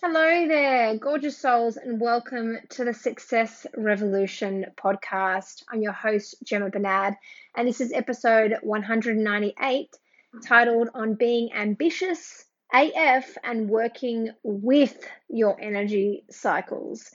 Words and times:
Hello 0.00 0.46
there, 0.46 0.96
gorgeous 0.96 1.36
souls, 1.36 1.76
and 1.76 2.00
welcome 2.00 2.56
to 2.68 2.84
the 2.84 2.94
Success 2.94 3.66
Revolution 3.76 4.66
podcast. 4.76 5.64
I'm 5.68 5.82
your 5.82 5.92
host, 5.92 6.36
Gemma 6.44 6.70
Bernard, 6.70 7.14
and 7.56 7.66
this 7.66 7.80
is 7.80 7.90
episode 7.92 8.54
198 8.62 9.88
titled 10.46 10.90
On 10.94 11.14
Being 11.14 11.52
Ambitious 11.52 12.44
AF 12.72 13.36
and 13.42 13.68
Working 13.68 14.30
with 14.44 14.96
Your 15.28 15.60
Energy 15.60 16.22
Cycles. 16.30 17.10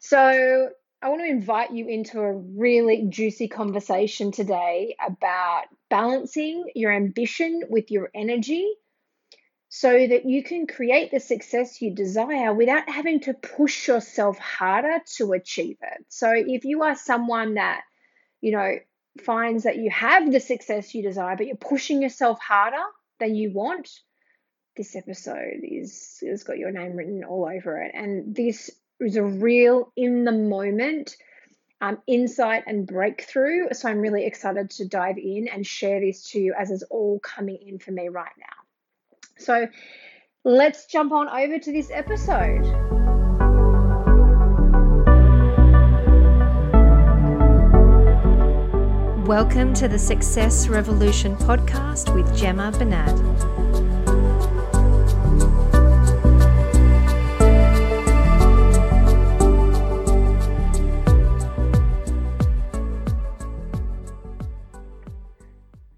So, 0.00 0.70
I 1.00 1.08
want 1.08 1.20
to 1.20 1.28
invite 1.28 1.70
you 1.70 1.86
into 1.86 2.18
a 2.18 2.32
really 2.32 3.06
juicy 3.08 3.46
conversation 3.46 4.32
today 4.32 4.96
about 5.06 5.66
balancing 5.90 6.72
your 6.74 6.90
ambition 6.90 7.62
with 7.70 7.92
your 7.92 8.10
energy 8.16 8.74
so 9.78 9.90
that 9.90 10.24
you 10.24 10.42
can 10.42 10.66
create 10.66 11.10
the 11.10 11.20
success 11.20 11.82
you 11.82 11.94
desire 11.94 12.54
without 12.54 12.88
having 12.88 13.20
to 13.20 13.34
push 13.34 13.88
yourself 13.88 14.38
harder 14.38 15.00
to 15.16 15.34
achieve 15.34 15.76
it. 15.82 16.06
So 16.08 16.32
if 16.32 16.64
you 16.64 16.82
are 16.82 16.96
someone 16.96 17.54
that, 17.54 17.82
you 18.40 18.52
know, 18.52 18.76
finds 19.22 19.64
that 19.64 19.76
you 19.76 19.90
have 19.90 20.32
the 20.32 20.40
success 20.40 20.94
you 20.94 21.02
desire, 21.02 21.36
but 21.36 21.46
you're 21.46 21.56
pushing 21.56 22.00
yourself 22.00 22.38
harder 22.40 22.82
than 23.20 23.34
you 23.34 23.52
want, 23.52 23.90
this 24.78 24.96
episode 24.96 25.60
is 25.62 26.22
has 26.26 26.42
got 26.42 26.56
your 26.56 26.70
name 26.70 26.96
written 26.96 27.22
all 27.24 27.44
over 27.44 27.82
it. 27.82 27.92
And 27.94 28.34
this 28.34 28.70
is 28.98 29.16
a 29.16 29.22
real 29.22 29.92
in 29.94 30.24
the 30.24 30.32
moment 30.32 31.16
um, 31.82 31.98
insight 32.06 32.64
and 32.66 32.86
breakthrough. 32.86 33.68
So 33.72 33.90
I'm 33.90 34.00
really 34.00 34.24
excited 34.24 34.70
to 34.70 34.88
dive 34.88 35.18
in 35.18 35.48
and 35.48 35.66
share 35.66 36.00
this 36.00 36.30
to 36.30 36.40
you 36.40 36.54
as 36.58 36.70
it's 36.70 36.84
all 36.84 37.18
coming 37.18 37.58
in 37.60 37.78
for 37.78 37.90
me 37.90 38.08
right 38.08 38.32
now. 38.38 38.65
So 39.38 39.68
let's 40.44 40.86
jump 40.86 41.12
on 41.12 41.28
over 41.28 41.58
to 41.58 41.72
this 41.72 41.90
episode. 41.90 42.62
Welcome 49.26 49.74
to 49.74 49.88
the 49.88 49.98
Success 49.98 50.68
Revolution 50.68 51.36
podcast 51.36 52.14
with 52.14 52.34
Gemma 52.34 52.72
Bernard. 52.72 53.55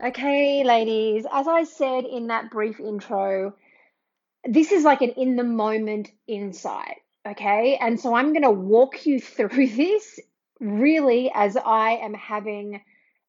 Okay, 0.08 0.64
ladies, 0.64 1.26
as 1.30 1.46
I 1.46 1.64
said 1.64 2.06
in 2.06 2.28
that 2.28 2.50
brief 2.50 2.80
intro, 2.80 3.54
this 4.42 4.72
is 4.72 4.82
like 4.82 5.02
an 5.02 5.10
in 5.10 5.36
the 5.36 5.44
moment 5.44 6.10
insight. 6.26 7.02
Okay, 7.26 7.76
and 7.78 8.00
so 8.00 8.14
I'm 8.14 8.32
going 8.32 8.44
to 8.44 8.50
walk 8.50 9.04
you 9.04 9.20
through 9.36 9.68
this 9.68 10.18
really 10.60 11.30
as 11.34 11.58
I 11.58 11.96
am 11.96 12.14
having 12.14 12.80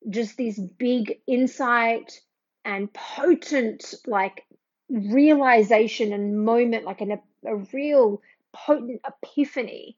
just 0.09 0.37
this 0.37 0.57
big 0.57 1.19
insight 1.27 2.21
and 2.63 2.93
potent, 2.93 3.95
like 4.07 4.45
realization 4.89 6.13
and 6.13 6.45
moment, 6.45 6.85
like 6.85 7.01
an, 7.01 7.19
a 7.45 7.55
real 7.73 8.21
potent 8.53 9.01
epiphany 9.05 9.97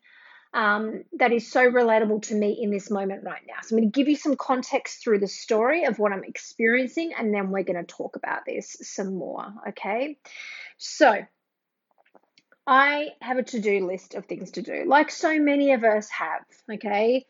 um, 0.54 1.04
that 1.14 1.32
is 1.32 1.50
so 1.50 1.70
relatable 1.70 2.24
to 2.24 2.36
me 2.36 2.60
in 2.62 2.72
this 2.72 2.90
moment 2.90 3.24
right 3.24 3.42
now. 3.48 3.56
So 3.62 3.76
I'm 3.76 3.82
going 3.82 3.92
to 3.92 3.98
give 3.98 4.10
you 4.10 4.18
some 4.18 4.36
context 4.36 5.04
through 5.04 5.20
the 5.20 5.28
story 5.28 5.86
of 5.86 5.98
what 5.98 6.12
I'm 6.12 6.24
experiencing, 6.24 7.14
and 7.18 7.34
then 7.34 7.52
we're 7.52 7.64
going 7.64 7.84
to 7.84 7.86
talk 7.86 8.16
about 8.16 8.42
this 8.46 8.76
some 8.82 9.16
more. 9.16 9.46
Okay. 9.70 10.18
So 10.78 11.26
I 12.68 13.10
have 13.22 13.38
a 13.38 13.44
to 13.44 13.60
do 13.60 13.86
list 13.86 14.14
of 14.16 14.26
things 14.26 14.52
to 14.52 14.62
do, 14.62 14.84
like 14.86 15.10
so 15.10 15.40
many 15.40 15.72
of 15.74 15.84
us 15.84 16.10
have. 16.10 16.42
Okay. 16.72 17.26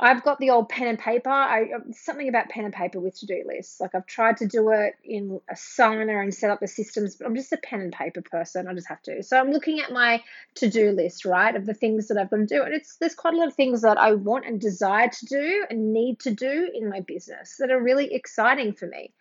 I've 0.00 0.24
got 0.24 0.40
the 0.40 0.50
old 0.50 0.68
pen 0.68 0.88
and 0.88 0.98
paper. 0.98 1.30
I 1.30 1.70
um, 1.74 1.92
something 1.92 2.28
about 2.28 2.48
pen 2.48 2.64
and 2.64 2.74
paper 2.74 2.98
with 2.98 3.16
to-do 3.20 3.44
lists. 3.46 3.80
Like 3.80 3.94
I've 3.94 4.06
tried 4.06 4.38
to 4.38 4.46
do 4.46 4.70
it 4.70 4.94
in 5.04 5.40
a 5.48 5.54
Asana 5.54 6.20
and 6.20 6.34
set 6.34 6.50
up 6.50 6.58
the 6.58 6.66
systems, 6.66 7.14
but 7.14 7.26
I'm 7.26 7.36
just 7.36 7.52
a 7.52 7.58
pen 7.58 7.80
and 7.80 7.92
paper 7.92 8.20
person. 8.20 8.66
I 8.66 8.74
just 8.74 8.88
have 8.88 9.02
to. 9.02 9.22
So 9.22 9.38
I'm 9.38 9.52
looking 9.52 9.78
at 9.78 9.92
my 9.92 10.20
to-do 10.56 10.90
list, 10.90 11.24
right, 11.24 11.54
of 11.54 11.64
the 11.64 11.74
things 11.74 12.08
that 12.08 12.18
I've 12.18 12.28
got 12.28 12.38
to 12.38 12.46
do, 12.46 12.62
and 12.62 12.74
it's 12.74 12.96
there's 12.96 13.14
quite 13.14 13.34
a 13.34 13.36
lot 13.36 13.46
of 13.46 13.54
things 13.54 13.82
that 13.82 13.96
I 13.96 14.14
want 14.14 14.46
and 14.46 14.60
desire 14.60 15.08
to 15.08 15.26
do 15.26 15.66
and 15.70 15.92
need 15.92 16.18
to 16.20 16.34
do 16.34 16.70
in 16.74 16.90
my 16.90 17.00
business 17.00 17.56
that 17.60 17.70
are 17.70 17.80
really 17.80 18.12
exciting 18.12 18.72
for 18.72 18.86
me. 18.86 19.12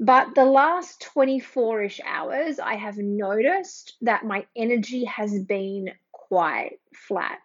But 0.00 0.34
the 0.34 0.44
last 0.44 1.00
24 1.00 1.82
ish 1.84 2.00
hours, 2.04 2.58
I 2.58 2.74
have 2.74 2.98
noticed 2.98 3.96
that 4.02 4.24
my 4.24 4.46
energy 4.56 5.04
has 5.04 5.38
been 5.42 5.92
quite 6.12 6.80
flat. 6.92 7.38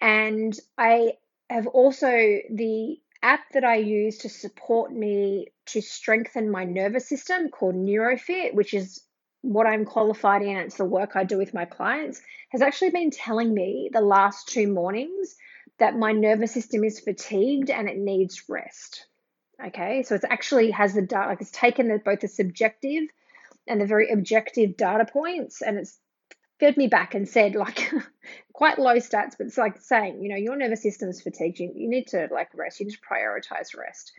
And 0.00 0.58
I 0.76 1.12
have 1.50 1.66
also 1.66 2.08
the 2.08 2.98
app 3.22 3.50
that 3.52 3.64
I 3.64 3.76
use 3.76 4.18
to 4.18 4.28
support 4.28 4.92
me 4.92 5.48
to 5.66 5.80
strengthen 5.80 6.50
my 6.50 6.64
nervous 6.64 7.08
system 7.08 7.48
called 7.48 7.74
NeuroFit, 7.74 8.54
which 8.54 8.74
is 8.74 9.02
what 9.42 9.66
I'm 9.66 9.84
qualified 9.84 10.42
in. 10.42 10.56
It's 10.56 10.76
the 10.76 10.84
work 10.84 11.12
I 11.14 11.24
do 11.24 11.38
with 11.38 11.54
my 11.54 11.64
clients, 11.64 12.20
has 12.50 12.62
actually 12.62 12.90
been 12.90 13.10
telling 13.10 13.52
me 13.52 13.90
the 13.92 14.00
last 14.00 14.48
two 14.48 14.72
mornings 14.72 15.36
that 15.78 15.96
my 15.96 16.12
nervous 16.12 16.52
system 16.52 16.84
is 16.84 17.00
fatigued 17.00 17.70
and 17.70 17.88
it 17.88 17.96
needs 17.96 18.44
rest. 18.48 19.06
Okay, 19.64 20.02
so 20.04 20.14
it's 20.14 20.24
actually 20.24 20.70
has 20.70 20.94
the 20.94 21.02
data, 21.02 21.28
like 21.28 21.40
it's 21.40 21.50
taken 21.50 21.88
the, 21.88 21.98
both 21.98 22.20
the 22.20 22.28
subjective 22.28 23.04
and 23.66 23.80
the 23.80 23.86
very 23.86 24.10
objective 24.10 24.76
data 24.76 25.04
points 25.04 25.62
and 25.62 25.78
it's 25.78 25.98
fed 26.60 26.76
me 26.76 26.86
back 26.86 27.14
and 27.14 27.28
said 27.28 27.54
like 27.54 27.92
quite 28.52 28.78
low 28.78 28.96
stats 28.96 29.34
but 29.38 29.46
it's 29.46 29.58
like 29.58 29.80
saying 29.80 30.22
you 30.22 30.28
know 30.28 30.36
your 30.36 30.56
nervous 30.56 30.82
system 30.82 31.08
is 31.08 31.20
fatigued 31.20 31.58
you, 31.58 31.72
you 31.74 31.88
need 31.88 32.06
to 32.08 32.28
like 32.32 32.48
rest. 32.54 32.80
You 32.80 32.86
need 32.86 32.92
to 32.92 32.98
prioritize 33.00 33.76
rest. 33.76 34.12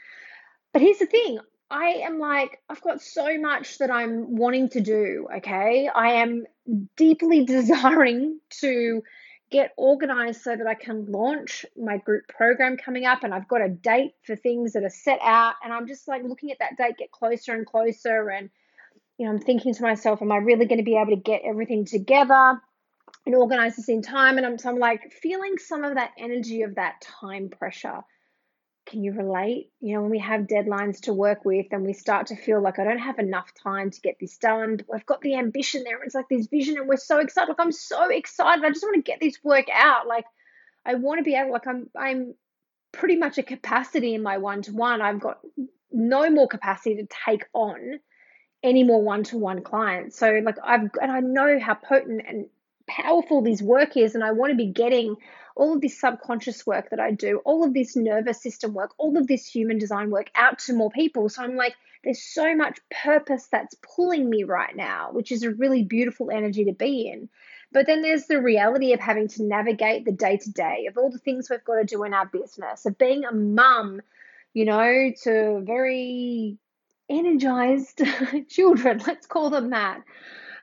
But 0.71 0.81
here's 0.81 0.99
the 0.99 1.05
thing. 1.05 1.39
I 1.71 2.01
am 2.03 2.17
like 2.19 2.59
i've 2.69 2.81
got 2.81 3.01
so 3.01 3.37
much 3.39 3.77
that 3.77 3.91
i'm 3.91 4.35
wanting 4.35 4.69
to 4.69 4.81
do 4.81 5.27
okay? 5.37 5.89
I 5.93 6.13
am 6.13 6.45
deeply 6.95 7.45
desiring 7.57 8.39
to 8.61 9.03
get 9.51 9.71
organized 9.77 10.41
so 10.41 10.55
that 10.55 10.67
i 10.67 10.73
can 10.73 11.05
launch 11.11 11.65
my 11.77 11.97
group 11.97 12.27
program 12.27 12.77
coming 12.77 13.05
up 13.05 13.23
and 13.23 13.33
i've 13.33 13.47
got 13.47 13.61
a 13.61 13.69
date 13.69 14.13
for 14.23 14.35
things 14.35 14.73
that 14.73 14.83
are 14.83 14.89
set 14.89 15.19
out 15.23 15.55
and 15.63 15.73
i'm 15.73 15.87
just 15.87 16.07
like 16.07 16.23
looking 16.23 16.51
at 16.51 16.59
that 16.59 16.77
date 16.77 16.97
get 16.97 17.11
closer 17.11 17.53
and 17.53 17.65
closer 17.65 18.29
and 18.29 18.49
you 19.19 19.25
know, 19.25 19.33
I'm 19.33 19.39
thinking 19.39 19.73
to 19.73 19.81
myself, 19.83 20.21
am 20.21 20.31
I 20.31 20.37
really 20.37 20.65
going 20.65 20.79
to 20.79 20.85
be 20.85 20.95
able 20.95 21.11
to 21.11 21.21
get 21.21 21.41
everything 21.43 21.83
together 21.83 22.61
and 23.25 23.35
organize 23.35 23.75
this 23.75 23.89
in 23.89 24.01
time? 24.01 24.37
And 24.37 24.45
I'm, 24.45 24.57
so 24.57 24.69
I'm 24.69 24.79
like 24.79 25.11
feeling 25.11 25.57
some 25.57 25.83
of 25.83 25.95
that 25.95 26.11
energy 26.17 26.61
of 26.61 26.75
that 26.75 27.01
time 27.01 27.49
pressure. 27.49 27.99
Can 28.85 29.03
you 29.03 29.11
relate? 29.11 29.71
You 29.81 29.95
know, 29.95 30.03
when 30.03 30.09
we 30.09 30.19
have 30.19 30.47
deadlines 30.47 31.01
to 31.01 31.13
work 31.13 31.43
with 31.43 31.65
and 31.71 31.85
we 31.85 31.91
start 31.91 32.27
to 32.27 32.37
feel 32.37 32.63
like 32.63 32.79
I 32.79 32.85
don't 32.85 32.97
have 32.97 33.19
enough 33.19 33.51
time 33.61 33.91
to 33.91 34.01
get 34.01 34.15
this 34.21 34.37
done, 34.37 34.77
but 34.77 34.85
we've 34.89 35.05
got 35.05 35.19
the 35.19 35.35
ambition 35.35 35.83
there. 35.83 36.01
It's 36.01 36.15
like 36.15 36.29
this 36.29 36.47
vision, 36.47 36.77
and 36.77 36.87
we're 36.87 36.95
so 36.95 37.19
excited. 37.19 37.49
Like 37.49 37.59
I'm 37.59 37.73
so 37.73 38.09
excited. 38.09 38.63
I 38.63 38.69
just 38.69 38.83
want 38.83 38.95
to 38.95 39.01
get 39.01 39.19
this 39.19 39.37
work 39.43 39.67
out. 39.71 40.07
Like 40.07 40.25
I 40.85 40.95
want 40.95 41.19
to 41.19 41.23
be 41.23 41.35
able. 41.35 41.51
Like 41.51 41.67
I'm. 41.67 41.89
I'm 41.95 42.35
pretty 42.91 43.17
much 43.17 43.37
a 43.37 43.43
capacity 43.43 44.15
in 44.15 44.23
my 44.23 44.39
one 44.39 44.63
to 44.63 44.71
one. 44.71 45.01
I've 45.01 45.19
got 45.19 45.39
no 45.91 46.27
more 46.31 46.47
capacity 46.47 46.95
to 46.95 47.07
take 47.27 47.45
on 47.53 47.99
any 48.63 48.83
more 48.83 49.01
one-to-one 49.01 49.61
clients. 49.61 50.17
So 50.17 50.41
like 50.43 50.57
I've 50.63 50.89
and 51.01 51.11
I 51.11 51.19
know 51.19 51.59
how 51.59 51.75
potent 51.75 52.21
and 52.27 52.47
powerful 52.87 53.41
this 53.41 53.61
work 53.61 53.95
is 53.95 54.15
and 54.15 54.23
I 54.23 54.31
want 54.31 54.51
to 54.51 54.57
be 54.57 54.67
getting 54.67 55.15
all 55.55 55.75
of 55.75 55.81
this 55.81 55.99
subconscious 55.99 56.65
work 56.65 56.89
that 56.89 56.99
I 56.99 57.11
do, 57.11 57.41
all 57.45 57.63
of 57.63 57.73
this 57.73 57.95
nervous 57.95 58.41
system 58.41 58.73
work, 58.73 58.91
all 58.97 59.17
of 59.17 59.27
this 59.27 59.45
human 59.45 59.77
design 59.77 60.09
work 60.09 60.29
out 60.35 60.59
to 60.59 60.73
more 60.73 60.91
people. 60.91 61.29
So 61.29 61.43
I'm 61.43 61.55
like 61.55 61.75
there's 62.03 62.23
so 62.23 62.55
much 62.55 62.79
purpose 63.03 63.47
that's 63.51 63.75
pulling 63.95 64.29
me 64.29 64.43
right 64.43 64.75
now, 64.75 65.09
which 65.11 65.31
is 65.31 65.43
a 65.43 65.51
really 65.51 65.83
beautiful 65.83 66.31
energy 66.31 66.65
to 66.65 66.73
be 66.73 67.09
in. 67.09 67.29
But 67.71 67.85
then 67.85 68.01
there's 68.01 68.25
the 68.25 68.41
reality 68.41 68.93
of 68.93 68.99
having 68.99 69.27
to 69.29 69.43
navigate 69.43 70.05
the 70.05 70.11
day 70.11 70.37
to 70.37 70.51
day, 70.51 70.87
of 70.87 70.97
all 70.97 71.11
the 71.11 71.19
things 71.19 71.49
we've 71.49 71.63
got 71.63 71.75
to 71.75 71.83
do 71.83 72.03
in 72.03 72.13
our 72.13 72.25
business, 72.25 72.85
of 72.85 72.97
being 72.97 73.25
a 73.25 73.33
mum, 73.33 74.01
you 74.53 74.65
know, 74.65 75.11
to 75.23 75.61
very 75.63 76.57
energized 77.09 78.01
children, 78.49 79.01
let's 79.05 79.27
call 79.27 79.49
them 79.49 79.71
that. 79.71 80.01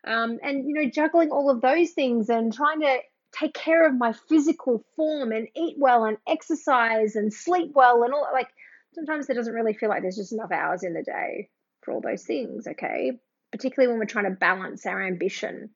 Um, 0.06 0.38
and, 0.42 0.68
you 0.68 0.74
know, 0.74 0.88
juggling 0.88 1.30
all 1.30 1.50
of 1.50 1.60
those 1.60 1.90
things 1.90 2.28
and 2.28 2.52
trying 2.52 2.80
to 2.80 2.98
take 3.32 3.54
care 3.54 3.86
of 3.86 3.98
my 3.98 4.12
physical 4.28 4.84
form 4.94 5.32
and 5.32 5.48
eat 5.56 5.76
well 5.78 6.04
and 6.04 6.16
exercise 6.26 7.16
and 7.16 7.32
sleep 7.32 7.72
well 7.74 8.02
and 8.02 8.14
all 8.14 8.28
like 8.32 8.48
sometimes 8.94 9.28
it 9.28 9.34
doesn't 9.34 9.52
really 9.52 9.74
feel 9.74 9.88
like 9.88 10.02
there's 10.02 10.16
just 10.16 10.32
enough 10.32 10.52
hours 10.52 10.82
in 10.82 10.94
the 10.94 11.02
day 11.02 11.50
for 11.82 11.92
all 11.92 12.00
those 12.00 12.24
things, 12.24 12.66
okay? 12.66 13.12
Particularly 13.52 13.90
when 13.90 13.98
we're 13.98 14.06
trying 14.06 14.24
to 14.24 14.30
balance 14.30 14.86
our 14.86 15.06
ambition 15.06 15.70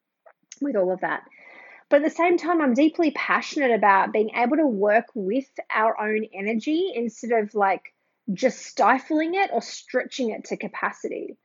with 0.61 0.76
all 0.76 0.93
of 0.93 1.00
that. 1.00 1.25
But 1.90 1.96
at 1.96 2.05
the 2.05 2.16
same 2.16 2.38
time, 2.38 2.62
I'm 2.62 2.75
deeply 2.75 3.11
passionate 3.11 3.73
about 3.73 4.12
being 4.12 4.31
able 4.37 4.56
to 4.56 4.66
work 4.66 5.06
with 5.14 5.49
our 5.75 6.00
own 6.00 6.25
energy 6.32 6.93
instead 6.94 7.32
of 7.32 7.55
like 7.55 7.93
just 8.32 8.60
stifling 8.60 9.34
it 9.34 9.50
or 9.52 9.62
stretching 9.62 10.30
it 10.30 10.44
to 10.46 10.56
capacity. 10.56 11.36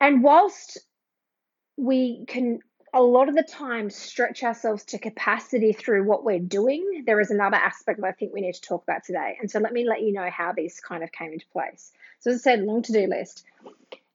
And 0.00 0.22
whilst 0.22 0.78
we 1.76 2.24
can 2.26 2.60
a 2.92 3.00
lot 3.00 3.28
of 3.28 3.36
the 3.36 3.42
time 3.42 3.88
stretch 3.88 4.42
ourselves 4.42 4.84
to 4.84 4.98
capacity 4.98 5.72
through 5.72 6.04
what 6.04 6.24
we're 6.24 6.40
doing, 6.40 7.04
there 7.06 7.20
is 7.20 7.30
another 7.30 7.56
aspect 7.56 8.00
that 8.00 8.06
I 8.06 8.12
think 8.12 8.32
we 8.32 8.40
need 8.40 8.54
to 8.54 8.60
talk 8.60 8.82
about 8.82 9.04
today. 9.04 9.36
And 9.40 9.50
so 9.50 9.60
let 9.60 9.72
me 9.72 9.86
let 9.88 10.02
you 10.02 10.12
know 10.12 10.28
how 10.28 10.52
these 10.52 10.80
kind 10.80 11.04
of 11.04 11.12
came 11.12 11.32
into 11.32 11.46
place. 11.52 11.92
So, 12.18 12.30
as 12.30 12.38
I 12.38 12.40
said, 12.40 12.62
long 12.62 12.82
to 12.82 12.92
do 12.92 13.06
list. 13.06 13.44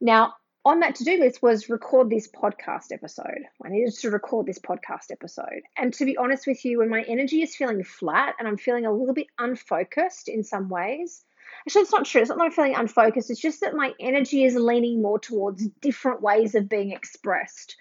Now, 0.01 0.33
on 0.65 0.79
that 0.79 0.95
to 0.95 1.03
do 1.03 1.19
list 1.19 1.44
was 1.44 1.69
record 1.69 2.09
this 2.09 2.27
podcast 2.27 2.91
episode. 2.91 3.45
I 3.63 3.69
needed 3.69 3.94
to 3.94 4.09
record 4.09 4.47
this 4.47 4.57
podcast 4.57 5.12
episode. 5.12 5.62
And 5.77 5.94
to 5.94 6.06
be 6.06 6.17
honest 6.17 6.47
with 6.47 6.65
you, 6.65 6.79
when 6.79 6.89
my 6.89 7.03
energy 7.07 7.44
is 7.44 7.56
feeling 7.56 7.83
flat 7.83 8.35
and 8.39 8.47
I'm 8.47 8.57
feeling 8.57 8.88
a 8.88 8.91
little 8.91 9.13
bit 9.13 9.27
unfocused 9.38 10.27
in 10.27 10.44
some 10.44 10.67
ways, 10.67 11.23
actually, 11.62 11.83
it's 11.83 11.91
not 11.91 12.06
true. 12.06 12.21
It's 12.21 12.29
not 12.29 12.39
that 12.39 12.45
I'm 12.45 12.51
feeling 12.51 12.75
unfocused. 12.75 13.29
It's 13.29 13.39
just 13.39 13.62
that 13.62 13.75
my 13.75 13.94
energy 14.00 14.44
is 14.44 14.56
leaning 14.56 15.03
more 15.03 15.19
towards 15.19 15.67
different 15.81 16.23
ways 16.23 16.56
of 16.56 16.67
being 16.67 16.91
expressed. 16.91 17.75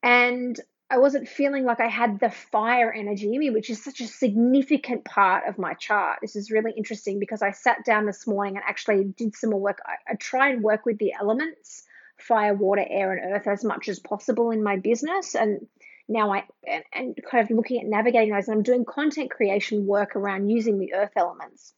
And 0.00 0.58
I 0.90 0.98
wasn't 0.98 1.28
feeling 1.28 1.64
like 1.64 1.80
I 1.80 1.88
had 1.88 2.18
the 2.18 2.30
fire 2.30 2.90
energy 2.90 3.34
in 3.34 3.38
me, 3.38 3.50
which 3.50 3.68
is 3.68 3.82
such 3.82 4.00
a 4.00 4.06
significant 4.06 5.04
part 5.04 5.46
of 5.46 5.58
my 5.58 5.74
chart. 5.74 6.18
This 6.22 6.34
is 6.34 6.50
really 6.50 6.72
interesting 6.76 7.18
because 7.18 7.42
I 7.42 7.50
sat 7.50 7.84
down 7.84 8.06
this 8.06 8.26
morning 8.26 8.56
and 8.56 8.64
actually 8.66 9.04
did 9.04 9.36
some 9.36 9.50
more 9.50 9.60
work. 9.60 9.80
I, 9.84 10.12
I 10.12 10.14
try 10.14 10.48
and 10.48 10.62
work 10.62 10.86
with 10.86 10.98
the 10.98 11.12
elements 11.18 11.84
fire, 12.16 12.54
water, 12.54 12.84
air, 12.88 13.12
and 13.12 13.32
earth 13.32 13.46
as 13.46 13.64
much 13.64 13.88
as 13.88 13.98
possible 13.98 14.50
in 14.50 14.62
my 14.62 14.76
business. 14.76 15.34
And 15.34 15.66
now 16.08 16.32
I, 16.32 16.44
and, 16.66 16.82
and 16.92 17.18
kind 17.30 17.44
of 17.44 17.56
looking 17.56 17.80
at 17.80 17.86
navigating 17.86 18.34
those, 18.34 18.48
and 18.48 18.56
I'm 18.56 18.62
doing 18.62 18.84
content 18.84 19.30
creation 19.30 19.86
work 19.86 20.16
around 20.16 20.48
using 20.48 20.78
the 20.78 20.94
earth 20.94 21.12
elements. 21.16 21.72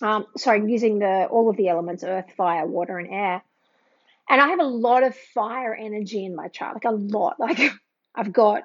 Um, 0.00 0.26
sorry, 0.36 0.70
using 0.70 0.98
the 0.98 1.26
all 1.26 1.48
of 1.48 1.56
the 1.56 1.68
elements 1.68 2.02
earth, 2.02 2.32
fire, 2.36 2.66
water, 2.66 2.98
and 2.98 3.12
air. 3.12 3.42
And 4.28 4.40
I 4.40 4.48
have 4.48 4.60
a 4.60 4.64
lot 4.64 5.04
of 5.04 5.14
fire 5.14 5.74
energy 5.74 6.24
in 6.24 6.34
my 6.34 6.48
chart, 6.48 6.74
like 6.74 6.84
a 6.84 6.90
lot. 6.90 7.36
Like 7.38 7.72
I've 8.14 8.32
got 8.32 8.62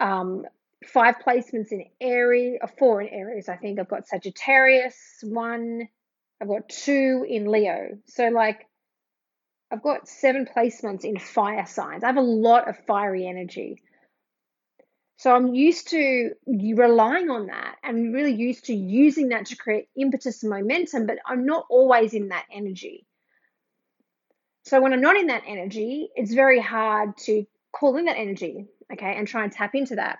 um, 0.00 0.44
five 0.86 1.16
placements 1.26 1.72
in 1.72 1.84
Aries, 2.00 2.58
or 2.60 2.68
uh, 2.68 2.72
four 2.78 3.02
in 3.02 3.08
Aries, 3.08 3.48
I 3.48 3.56
think. 3.56 3.78
I've 3.78 3.88
got 3.88 4.06
Sagittarius, 4.06 4.96
one, 5.22 5.88
I've 6.40 6.48
got 6.48 6.68
two 6.68 7.26
in 7.28 7.50
Leo. 7.50 7.98
So, 8.06 8.28
like, 8.28 8.66
I've 9.70 9.82
got 9.82 10.08
seven 10.08 10.46
placements 10.46 11.04
in 11.04 11.18
fire 11.18 11.66
signs. 11.66 12.04
I 12.04 12.06
have 12.06 12.16
a 12.16 12.22
lot 12.22 12.68
of 12.68 12.76
fiery 12.86 13.26
energy. 13.26 13.82
So 15.18 15.34
I'm 15.34 15.52
used 15.52 15.88
to 15.88 16.30
relying 16.46 17.28
on 17.28 17.48
that 17.48 17.74
and 17.82 18.14
really 18.14 18.34
used 18.34 18.66
to 18.66 18.74
using 18.74 19.30
that 19.30 19.46
to 19.46 19.56
create 19.56 19.88
impetus 19.96 20.44
and 20.44 20.50
momentum, 20.50 21.06
but 21.06 21.18
I'm 21.26 21.44
not 21.44 21.66
always 21.68 22.14
in 22.14 22.28
that 22.28 22.44
energy. 22.52 23.04
So 24.64 24.80
when 24.80 24.92
I'm 24.92 25.00
not 25.00 25.16
in 25.16 25.26
that 25.26 25.42
energy, 25.44 26.08
it's 26.14 26.32
very 26.32 26.60
hard 26.60 27.16
to 27.24 27.44
call 27.78 27.96
in 27.96 28.06
that 28.06 28.18
energy, 28.18 28.66
okay, 28.92 29.14
and 29.16 29.28
try 29.28 29.44
and 29.44 29.52
tap 29.52 29.74
into 29.74 29.96
that. 29.96 30.18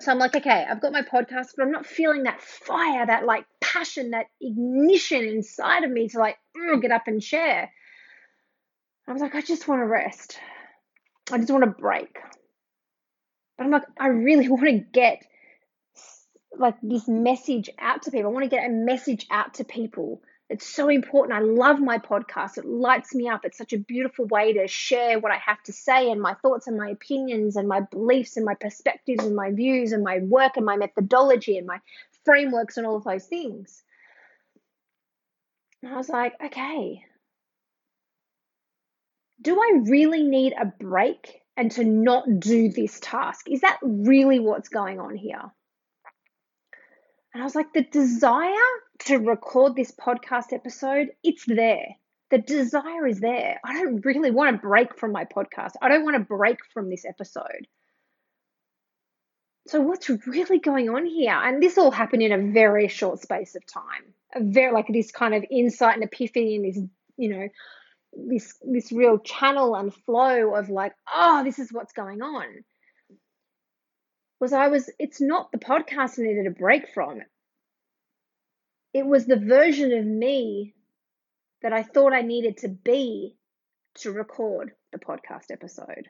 So 0.00 0.10
I'm 0.10 0.18
like, 0.18 0.34
okay, 0.34 0.66
I've 0.68 0.80
got 0.80 0.92
my 0.92 1.02
podcast, 1.02 1.50
but 1.56 1.62
I'm 1.62 1.72
not 1.72 1.86
feeling 1.86 2.24
that 2.24 2.40
fire, 2.40 3.06
that 3.06 3.24
like 3.24 3.44
passion, 3.60 4.10
that 4.10 4.26
ignition 4.40 5.24
inside 5.24 5.84
of 5.84 5.90
me 5.90 6.08
to 6.08 6.18
like 6.18 6.36
mm, 6.56 6.80
get 6.80 6.90
up 6.90 7.06
and 7.06 7.22
share. 7.22 7.70
I 9.06 9.12
was 9.12 9.22
like, 9.22 9.34
I 9.34 9.40
just 9.40 9.66
want 9.68 9.80
to 9.80 9.86
rest. 9.86 10.38
I 11.30 11.38
just 11.38 11.50
want 11.50 11.64
to 11.64 11.70
break. 11.70 12.16
But 13.56 13.64
I'm 13.64 13.70
like, 13.70 13.84
I 13.98 14.08
really 14.08 14.48
want 14.50 14.64
to 14.66 14.78
get 14.78 15.22
like 16.56 16.76
this 16.82 17.08
message 17.08 17.70
out 17.78 18.02
to 18.02 18.10
people. 18.10 18.30
I 18.30 18.34
want 18.34 18.44
to 18.44 18.56
get 18.56 18.66
a 18.66 18.72
message 18.72 19.26
out 19.30 19.54
to 19.54 19.64
people 19.64 20.20
it's 20.52 20.66
so 20.66 20.90
important. 20.90 21.38
I 21.38 21.40
love 21.40 21.80
my 21.80 21.96
podcast. 21.96 22.58
It 22.58 22.66
lights 22.66 23.14
me 23.14 23.26
up. 23.26 23.46
It's 23.46 23.56
such 23.56 23.72
a 23.72 23.78
beautiful 23.78 24.26
way 24.26 24.52
to 24.52 24.68
share 24.68 25.18
what 25.18 25.32
I 25.32 25.38
have 25.38 25.62
to 25.62 25.72
say 25.72 26.10
and 26.10 26.20
my 26.20 26.34
thoughts 26.34 26.66
and 26.66 26.76
my 26.76 26.90
opinions 26.90 27.56
and 27.56 27.66
my 27.66 27.80
beliefs 27.80 28.36
and 28.36 28.44
my 28.44 28.54
perspectives 28.54 29.24
and 29.24 29.34
my 29.34 29.50
views 29.50 29.92
and 29.92 30.04
my 30.04 30.18
work 30.18 30.58
and 30.58 30.66
my 30.66 30.76
methodology 30.76 31.56
and 31.56 31.66
my 31.66 31.80
frameworks 32.26 32.76
and 32.76 32.86
all 32.86 32.96
of 32.96 33.04
those 33.04 33.24
things. 33.24 33.82
And 35.82 35.94
I 35.94 35.96
was 35.96 36.10
like, 36.10 36.34
okay, 36.44 37.02
do 39.40 39.58
I 39.58 39.80
really 39.84 40.22
need 40.22 40.52
a 40.52 40.66
break 40.66 41.40
and 41.56 41.70
to 41.72 41.84
not 41.84 42.24
do 42.38 42.68
this 42.68 43.00
task? 43.00 43.48
Is 43.50 43.62
that 43.62 43.78
really 43.82 44.38
what's 44.38 44.68
going 44.68 45.00
on 45.00 45.16
here? 45.16 45.50
And 47.32 47.42
I 47.42 47.44
was 47.44 47.54
like, 47.54 47.72
the 47.72 47.82
desire 47.82 48.52
to 49.06 49.16
record 49.16 49.74
this 49.74 49.90
podcast 49.90 50.52
episode, 50.52 51.08
it's 51.22 51.44
there. 51.46 51.86
The 52.30 52.38
desire 52.38 53.06
is 53.06 53.20
there. 53.20 53.60
I 53.64 53.74
don't 53.74 54.04
really 54.04 54.30
want 54.30 54.54
to 54.54 54.66
break 54.66 54.98
from 54.98 55.12
my 55.12 55.24
podcast. 55.24 55.72
I 55.80 55.88
don't 55.88 56.04
want 56.04 56.16
to 56.16 56.24
break 56.24 56.58
from 56.72 56.88
this 56.88 57.04
episode. 57.04 57.66
So 59.68 59.80
what's 59.80 60.10
really 60.26 60.58
going 60.58 60.88
on 60.90 61.06
here? 61.06 61.32
And 61.32 61.62
this 61.62 61.78
all 61.78 61.90
happened 61.90 62.22
in 62.22 62.32
a 62.32 62.52
very 62.52 62.88
short 62.88 63.20
space 63.20 63.54
of 63.54 63.66
time. 63.66 64.14
A 64.34 64.42
very 64.42 64.72
like 64.72 64.88
this 64.88 65.12
kind 65.12 65.34
of 65.34 65.44
insight 65.50 65.94
and 65.94 66.04
epiphany 66.04 66.56
and 66.56 66.64
this, 66.64 66.78
you 67.16 67.28
know, 67.28 67.48
this 68.14 68.58
this 68.62 68.92
real 68.92 69.18
channel 69.18 69.74
and 69.76 69.94
flow 69.94 70.54
of 70.54 70.68
like, 70.68 70.94
oh, 71.14 71.44
this 71.44 71.58
is 71.58 71.72
what's 71.72 71.92
going 71.92 72.22
on. 72.22 72.46
Was 74.42 74.52
I 74.52 74.66
was 74.66 74.90
it's 74.98 75.20
not 75.20 75.52
the 75.52 75.58
podcast 75.58 76.18
I 76.18 76.24
needed 76.24 76.48
a 76.48 76.50
break 76.50 76.88
from 76.88 77.20
it 78.92 79.06
was 79.06 79.24
the 79.24 79.36
version 79.36 79.92
of 79.92 80.04
me 80.04 80.74
that 81.62 81.72
I 81.72 81.82
thought 81.82 82.12
I 82.12 82.22
needed 82.22 82.58
to 82.58 82.68
be 82.68 83.36
to 83.96 84.10
record 84.10 84.72
the 84.90 84.98
podcast 84.98 85.50
episode. 85.50 86.08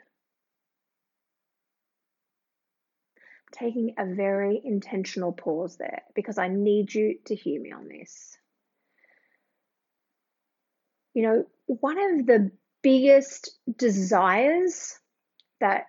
Taking 3.52 3.96
a 3.98 4.06
very 4.06 4.60
intentional 4.64 5.32
pause 5.32 5.76
there 5.76 6.02
because 6.14 6.38
I 6.38 6.48
need 6.48 6.94
you 6.94 7.18
to 7.26 7.34
hear 7.34 7.60
me 7.60 7.70
on 7.72 7.86
this. 7.86 8.38
You 11.12 11.22
know, 11.24 11.44
one 11.66 11.98
of 11.98 12.26
the 12.26 12.50
biggest 12.82 13.50
desires 13.76 14.98
that 15.60 15.84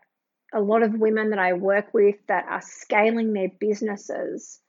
a 0.53 0.61
lot 0.61 0.83
of 0.83 0.93
women 0.93 1.31
that 1.31 1.39
I 1.39 1.53
work 1.53 1.93
with 1.93 2.15
that 2.27 2.45
are 2.49 2.61
scaling 2.61 3.33
their 3.33 3.49
businesses 3.59 4.59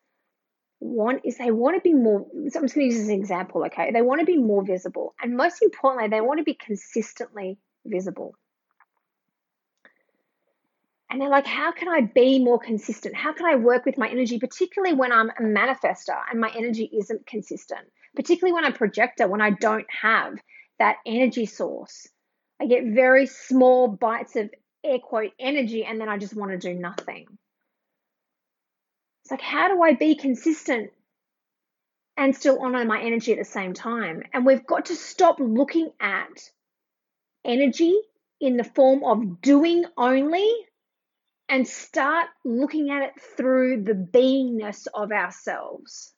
want 0.81 1.23
is 1.25 1.39
they 1.39 1.51
want 1.51 1.77
to 1.77 1.81
be 1.81 1.95
more 1.95 2.27
so 2.51 2.59
i'm 2.59 2.65
just 2.65 2.75
going 2.75 2.91
to 2.91 2.95
use 2.95 3.07
this 3.07 3.09
example 3.09 3.65
okay? 3.65 3.91
They 3.91 4.03
want 4.03 4.21
to 4.21 4.27
be 4.27 4.37
more 4.37 4.65
visible 4.65 5.15
and 5.23 5.37
most 5.37 5.63
importantly 5.63 6.09
they 6.09 6.21
want 6.21 6.39
to 6.39 6.45
be 6.45 6.55
consistently 6.55 7.59
visible. 7.87 8.35
And 11.11 11.21
they're 11.21 11.29
like 11.29 11.47
how 11.47 11.73
can 11.73 11.89
i 11.89 12.03
be 12.03 12.39
more 12.39 12.59
consistent? 12.59 13.15
How 13.15 13.33
can 13.33 13.47
i 13.47 13.57
work 13.57 13.87
with 13.87 13.97
my 13.97 14.09
energy 14.09 14.39
particularly 14.39 14.95
when 14.95 15.13
i'm 15.13 15.31
a 15.31 15.43
manifestor 15.43 16.19
and 16.31 16.41
my 16.41 16.51
energy 16.55 16.91
isn't 16.99 17.27
consistent? 17.27 17.87
Particularly 18.15 18.53
when 18.53 18.65
i'm 18.65 18.73
a 18.73 18.77
projector 18.77 19.27
when 19.27 19.41
i 19.41 19.51
don't 19.51 19.87
have 19.89 20.35
that 20.79 20.97
energy 21.07 21.47
source. 21.47 22.09
I 22.61 22.67
get 22.67 22.85
very 22.85 23.27
small 23.27 23.89
bites 23.89 24.37
of 24.37 24.51
air 24.85 24.99
quote 24.99 25.33
energy 25.39 25.85
and 25.85 26.01
then 26.01 26.09
i 26.09 26.19
just 26.19 26.35
want 26.35 26.51
to 26.51 26.59
do 26.59 26.75
nothing 26.75 27.27
it's 29.25 29.31
like, 29.31 29.41
how 29.41 29.69
do 29.69 29.83
I 29.83 29.95
be 29.95 30.17
consistent 30.17 30.91
and 32.15 32.37
still 32.37 32.61
honor 32.61 32.85
my 32.85 33.01
energy 33.01 33.33
at 33.33 33.39
the 33.39 33.45
same 33.47 33.73
time? 33.73 34.23
And 34.35 34.45
we've 34.45 34.67
got 34.67 34.87
to 34.87 34.97
stop 34.97 35.41
looking 35.41 35.91
at 35.99 36.51
energy 37.43 37.99
in 38.39 38.59
the 38.59 38.65
form 38.65 39.03
of 39.03 39.41
doing 39.41 39.87
only 39.97 40.53
and 41.49 41.67
start 41.67 42.27
looking 42.45 42.91
at 42.91 43.03
it 43.05 43.13
through 43.35 43.85
the 43.85 43.95
beingness 43.95 44.89
of 44.93 45.11
ourselves. 45.11 46.13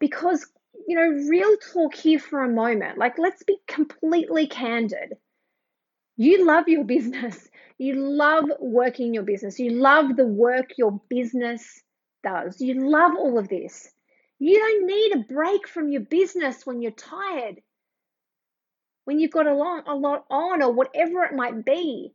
Because, 0.00 0.44
you 0.88 0.96
know, 0.96 1.28
real 1.30 1.56
talk 1.72 1.94
here 1.94 2.18
for 2.18 2.42
a 2.42 2.50
moment, 2.50 2.98
like, 2.98 3.16
let's 3.18 3.44
be 3.44 3.58
completely 3.68 4.48
candid. 4.48 5.16
You 6.18 6.44
love 6.44 6.68
your 6.68 6.84
business. 6.84 7.48
You 7.78 7.94
love 7.94 8.46
working 8.58 9.14
your 9.14 9.22
business. 9.22 9.60
You 9.60 9.70
love 9.70 10.16
the 10.16 10.26
work 10.26 10.72
your 10.76 11.00
business 11.08 11.80
does. 12.24 12.60
You 12.60 12.90
love 12.90 13.12
all 13.16 13.38
of 13.38 13.48
this. 13.48 13.88
You 14.40 14.58
don't 14.58 14.86
need 14.86 15.14
a 15.14 15.32
break 15.32 15.68
from 15.68 15.88
your 15.88 16.00
business 16.00 16.66
when 16.66 16.82
you're 16.82 16.90
tired, 16.90 17.60
when 19.04 19.20
you've 19.20 19.30
got 19.30 19.46
a 19.46 19.54
lot, 19.54 19.84
a 19.86 19.94
lot 19.94 20.24
on, 20.28 20.60
or 20.60 20.72
whatever 20.72 21.22
it 21.22 21.36
might 21.36 21.64
be. 21.64 22.12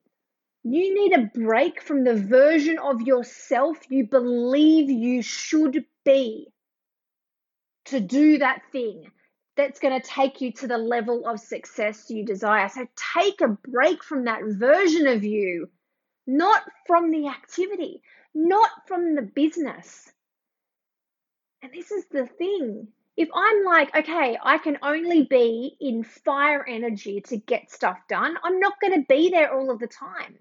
You 0.65 0.93
need 0.93 1.13
a 1.17 1.31
break 1.33 1.81
from 1.81 2.03
the 2.03 2.15
version 2.15 2.79
of 2.79 3.01
yourself 3.01 3.77
you 3.89 4.05
believe 4.05 4.89
you 4.89 5.22
should 5.22 5.86
be 6.03 6.50
to 7.86 8.01
do 8.01 8.39
that 8.39 8.63
thing 8.74 9.12
that's 9.55 9.79
going 9.79 10.00
to 10.00 10.07
take 10.07 10.41
you 10.41 10.51
to 10.53 10.67
the 10.67 10.77
level 10.77 11.27
of 11.27 11.39
success 11.39 12.10
you 12.10 12.25
desire. 12.25 12.69
So 12.69 12.88
take 13.15 13.41
a 13.41 13.50
break 13.50 14.03
from 14.03 14.25
that 14.25 14.41
version 14.43 15.07
of 15.07 15.24
you, 15.24 15.69
not 16.25 16.63
from 16.88 17.12
the 17.12 17.27
activity 17.27 18.01
not 18.33 18.69
from 18.88 19.15
the 19.15 19.22
business. 19.22 20.12
And 21.62 21.72
this 21.72 21.91
is 21.91 22.05
the 22.12 22.25
thing. 22.25 22.88
If 23.15 23.29
I'm 23.33 23.63
like, 23.63 23.95
okay, 23.95 24.38
I 24.41 24.57
can 24.57 24.79
only 24.81 25.24
be 25.24 25.75
in 25.79 26.03
fire 26.03 26.65
energy 26.67 27.22
to 27.27 27.38
get 27.38 27.72
stuff 27.72 27.98
done, 28.10 28.36
I'm 28.43 28.60
not 28.60 28.81
going 28.81 28.93
to 28.93 29.05
be 29.07 29.29
there 29.29 29.53
all 29.53 29.69
of 29.69 29.79
the 29.79 29.88
time. 29.88 30.38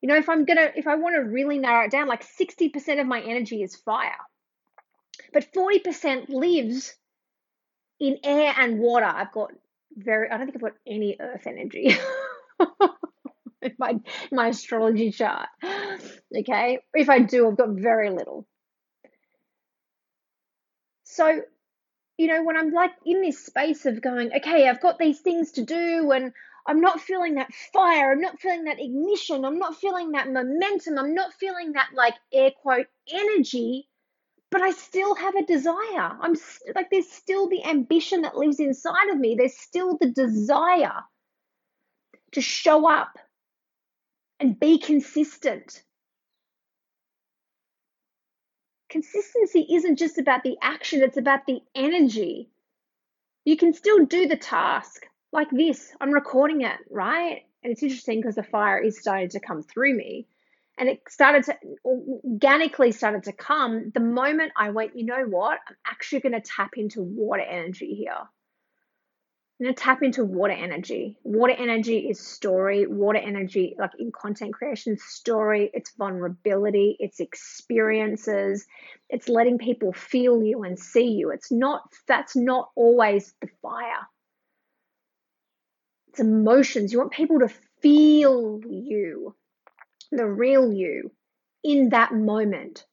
You 0.00 0.08
know, 0.08 0.16
if 0.16 0.28
I'm 0.28 0.44
gonna, 0.44 0.70
if 0.74 0.88
I 0.88 0.96
want 0.96 1.14
to 1.14 1.20
really 1.20 1.58
narrow 1.58 1.84
it 1.84 1.92
down, 1.92 2.08
like 2.08 2.26
60% 2.26 3.00
of 3.00 3.06
my 3.06 3.20
energy 3.20 3.62
is 3.62 3.76
fire, 3.76 4.16
but 5.32 5.52
40% 5.52 6.28
lives 6.30 6.94
in 8.02 8.18
air 8.24 8.52
and 8.58 8.80
water. 8.80 9.06
I've 9.06 9.32
got 9.32 9.52
very, 9.96 10.28
I 10.28 10.36
don't 10.36 10.46
think 10.46 10.56
I've 10.56 10.72
got 10.72 10.78
any 10.86 11.16
earth 11.20 11.46
energy. 11.46 11.96
in 13.62 13.74
my 13.78 13.94
my 14.32 14.48
astrology 14.48 15.12
chart. 15.12 15.48
Okay, 16.36 16.80
if 16.94 17.08
I 17.08 17.20
do, 17.20 17.48
I've 17.48 17.56
got 17.56 17.70
very 17.70 18.10
little. 18.10 18.46
So, 21.04 21.42
you 22.18 22.26
know, 22.26 22.42
when 22.42 22.56
I'm 22.56 22.72
like 22.72 22.92
in 23.06 23.20
this 23.22 23.44
space 23.44 23.86
of 23.86 24.02
going, 24.02 24.32
okay, 24.36 24.68
I've 24.68 24.80
got 24.80 24.98
these 24.98 25.20
things 25.20 25.52
to 25.52 25.64
do, 25.64 26.10
and 26.10 26.32
I'm 26.66 26.80
not 26.80 27.00
feeling 27.00 27.36
that 27.36 27.52
fire, 27.72 28.10
I'm 28.10 28.20
not 28.20 28.40
feeling 28.40 28.64
that 28.64 28.80
ignition, 28.80 29.44
I'm 29.44 29.58
not 29.58 29.76
feeling 29.76 30.12
that 30.12 30.32
momentum, 30.32 30.98
I'm 30.98 31.14
not 31.14 31.34
feeling 31.34 31.72
that 31.72 31.90
like 31.94 32.14
air 32.32 32.50
quote 32.62 32.86
energy, 33.12 33.88
but 34.52 34.60
I 34.60 34.70
still 34.72 35.14
have 35.14 35.34
a 35.34 35.46
desire. 35.46 36.12
I'm 36.20 36.36
like, 36.74 36.90
there's 36.90 37.10
still 37.10 37.48
the 37.48 37.64
ambition 37.64 38.20
that 38.22 38.36
lives 38.36 38.60
inside 38.60 39.08
of 39.10 39.18
me, 39.18 39.34
there's 39.34 39.56
still 39.56 39.96
the 39.96 40.10
desire 40.10 41.02
to 42.32 42.40
show 42.42 42.88
up 42.88 43.18
and 44.38 44.60
be 44.60 44.78
consistent. 44.78 45.82
Consistency 48.90 49.66
isn't 49.70 49.96
just 49.96 50.18
about 50.18 50.42
the 50.42 50.58
action, 50.60 51.02
it's 51.02 51.16
about 51.16 51.46
the 51.46 51.60
energy. 51.74 52.50
You 53.46 53.56
can 53.56 53.72
still 53.72 54.04
do 54.04 54.28
the 54.28 54.36
task 54.36 55.06
like 55.32 55.48
this. 55.50 55.90
I'm 55.98 56.12
recording 56.12 56.60
it, 56.60 56.76
right? 56.90 57.40
And 57.62 57.72
it's 57.72 57.82
interesting 57.82 58.20
because 58.20 58.34
the 58.34 58.42
fire 58.42 58.78
is 58.78 59.00
starting 59.00 59.30
to 59.30 59.40
come 59.40 59.62
through 59.62 59.96
me. 59.96 60.26
And 60.78 60.88
it 60.88 61.02
started 61.08 61.44
to 61.44 61.58
organically 61.84 62.92
started 62.92 63.24
to 63.24 63.32
come 63.32 63.92
the 63.94 64.00
moment 64.00 64.52
I 64.56 64.70
went, 64.70 64.96
you 64.96 65.04
know 65.04 65.24
what? 65.28 65.58
I'm 65.68 65.76
actually 65.86 66.20
going 66.20 66.32
to 66.32 66.40
tap 66.40 66.72
into 66.76 67.02
water 67.02 67.42
energy 67.42 67.94
here. 67.94 68.16
I'm 69.60 69.66
going 69.66 69.74
to 69.74 69.80
tap 69.80 70.02
into 70.02 70.24
water 70.24 70.54
energy. 70.54 71.18
Water 71.22 71.54
energy 71.56 71.98
is 71.98 72.18
story. 72.18 72.86
Water 72.86 73.18
energy, 73.18 73.76
like 73.78 73.92
in 73.98 74.10
content 74.10 74.54
creation, 74.54 74.96
story, 74.98 75.70
it's 75.72 75.92
vulnerability, 75.96 76.96
it's 76.98 77.20
experiences, 77.20 78.66
it's 79.08 79.28
letting 79.28 79.58
people 79.58 79.92
feel 79.92 80.42
you 80.42 80.64
and 80.64 80.78
see 80.78 81.10
you. 81.12 81.30
It's 81.30 81.52
not, 81.52 81.82
that's 82.08 82.34
not 82.34 82.70
always 82.74 83.34
the 83.40 83.48
fire. 83.60 84.08
It's 86.08 86.20
emotions. 86.20 86.92
You 86.92 86.98
want 86.98 87.12
people 87.12 87.38
to 87.38 87.50
feel 87.80 88.60
you, 88.66 89.34
the 90.12 90.26
real 90.26 90.72
you, 90.72 91.10
in 91.64 91.88
that 91.88 92.14
moment. 92.14 92.84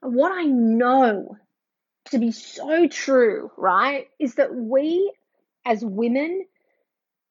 What 0.00 0.32
I 0.32 0.44
know 0.44 1.36
to 2.06 2.18
be 2.18 2.32
so 2.32 2.88
true, 2.88 3.50
right, 3.56 4.08
is 4.18 4.34
that 4.34 4.54
we 4.54 5.12
as 5.64 5.84
women, 5.84 6.44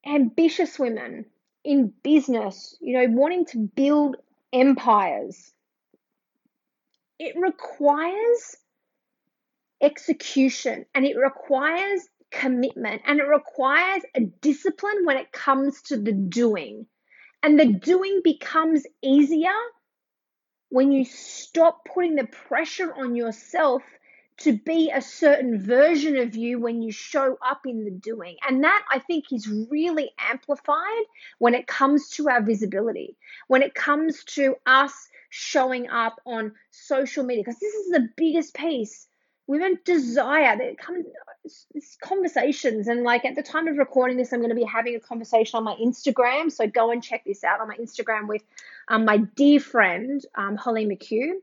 ambitious 0.05 0.79
women 0.79 1.25
in 1.63 1.93
business, 2.03 2.75
you 2.79 2.97
know, 2.97 3.05
wanting 3.13 3.45
to 3.47 3.57
build 3.59 4.15
empires, 4.53 5.51
it 7.19 7.35
requires 7.39 8.57
execution 9.81 10.85
and 10.95 11.05
it 11.05 11.17
requires 11.17 12.07
commitment 12.31 13.01
and 13.05 13.19
it 13.19 13.27
requires 13.27 14.03
a 14.15 14.21
discipline 14.21 15.05
when 15.05 15.17
it 15.17 15.31
comes 15.31 15.81
to 15.83 15.97
the 15.97 16.13
doing. 16.13 16.87
And 17.43 17.59
the 17.59 17.65
doing 17.65 18.21
becomes 18.23 18.85
easier 19.01 19.49
when 20.69 20.91
you 20.91 21.05
stop 21.05 21.85
putting 21.85 22.15
the 22.15 22.27
pressure 22.27 22.93
on 22.93 23.15
yourself 23.15 23.83
to 24.37 24.53
be 24.53 24.89
a 24.89 25.01
certain 25.01 25.61
version 25.61 26.17
of 26.17 26.35
you 26.35 26.59
when 26.59 26.81
you 26.81 26.91
show 26.91 27.37
up 27.45 27.61
in 27.65 27.83
the 27.83 27.91
doing. 27.91 28.37
And 28.47 28.63
that 28.63 28.83
I 28.89 28.99
think 28.99 29.25
is 29.31 29.47
really 29.69 30.11
amplified 30.17 31.03
when 31.37 31.53
it 31.53 31.67
comes 31.67 32.09
to 32.11 32.29
our 32.29 32.41
visibility, 32.41 33.17
when 33.47 33.61
it 33.61 33.75
comes 33.75 34.23
to 34.35 34.55
us 34.65 34.93
showing 35.29 35.89
up 35.89 36.19
on 36.25 36.53
social 36.71 37.23
media, 37.23 37.43
because 37.43 37.59
this 37.59 37.73
is 37.73 37.89
the 37.91 38.09
biggest 38.17 38.53
piece. 38.55 39.07
Women 39.51 39.79
desire 39.83 40.57
that 40.57 40.77
come 40.77 41.03
conversations 42.01 42.87
and 42.87 43.03
like 43.03 43.25
at 43.25 43.35
the 43.35 43.43
time 43.43 43.67
of 43.67 43.75
recording 43.77 44.15
this 44.15 44.31
i'm 44.31 44.39
going 44.39 44.49
to 44.49 44.55
be 44.55 44.63
having 44.63 44.93
a 44.95 44.99
conversation 44.99 45.57
on 45.57 45.63
my 45.63 45.75
instagram 45.75 46.51
so 46.51 46.67
go 46.67 46.91
and 46.91 47.03
check 47.03 47.23
this 47.25 47.43
out 47.43 47.59
on 47.59 47.67
my 47.67 47.75
instagram 47.77 48.27
with 48.27 48.43
um, 48.89 49.05
my 49.05 49.17
dear 49.17 49.59
friend 49.59 50.23
um, 50.35 50.55
holly 50.55 50.85
mchugh 50.85 51.33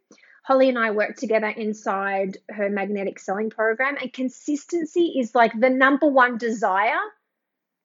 Holly 0.44 0.70
and 0.70 0.78
I 0.78 0.92
work 0.92 1.16
together 1.16 1.48
inside 1.48 2.38
her 2.48 2.70
magnetic 2.70 3.18
selling 3.18 3.50
program, 3.50 3.98
and 4.00 4.10
consistency 4.10 5.16
is 5.18 5.34
like 5.34 5.52
the 5.52 5.68
number 5.68 6.08
one 6.08 6.38
desire 6.38 6.96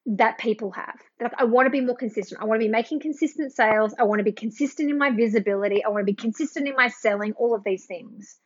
that 0.06 0.38
people 0.38 0.72
have. 0.72 0.98
Like, 1.20 1.34
I 1.38 1.44
want 1.44 1.66
to 1.66 1.72
be 1.72 1.82
more 1.82 1.98
consistent. 1.98 2.42
I 2.42 2.46
want 2.46 2.62
to 2.62 2.66
be 2.66 2.72
making 2.72 3.02
consistent 3.02 3.52
sales. 3.52 3.94
I 4.00 4.04
want 4.04 4.20
to 4.20 4.24
be 4.24 4.32
consistent 4.32 4.90
in 4.90 4.98
my 4.98 5.12
visibility. 5.12 5.84
I 5.84 5.90
want 5.90 6.04
to 6.04 6.06
be 6.06 6.16
consistent 6.16 6.70
in 6.70 6.76
my 6.78 6.88
selling, 6.88 7.34
all 7.34 7.54
of 7.54 7.66
these 7.66 7.86
things. 7.86 8.40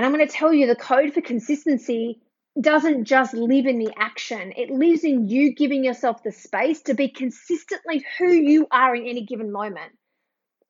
And 0.00 0.06
I'm 0.06 0.14
going 0.14 0.26
to 0.26 0.34
tell 0.34 0.50
you 0.50 0.66
the 0.66 0.74
code 0.74 1.12
for 1.12 1.20
consistency 1.20 2.22
doesn't 2.58 3.04
just 3.04 3.34
live 3.34 3.66
in 3.66 3.78
the 3.78 3.92
action, 3.98 4.54
it 4.56 4.70
lives 4.70 5.04
in 5.04 5.28
you 5.28 5.52
giving 5.54 5.84
yourself 5.84 6.22
the 6.22 6.32
space 6.32 6.80
to 6.84 6.94
be 6.94 7.10
consistently 7.10 8.02
who 8.16 8.32
you 8.32 8.66
are 8.70 8.96
in 8.96 9.06
any 9.06 9.26
given 9.26 9.52
moment. 9.52 9.92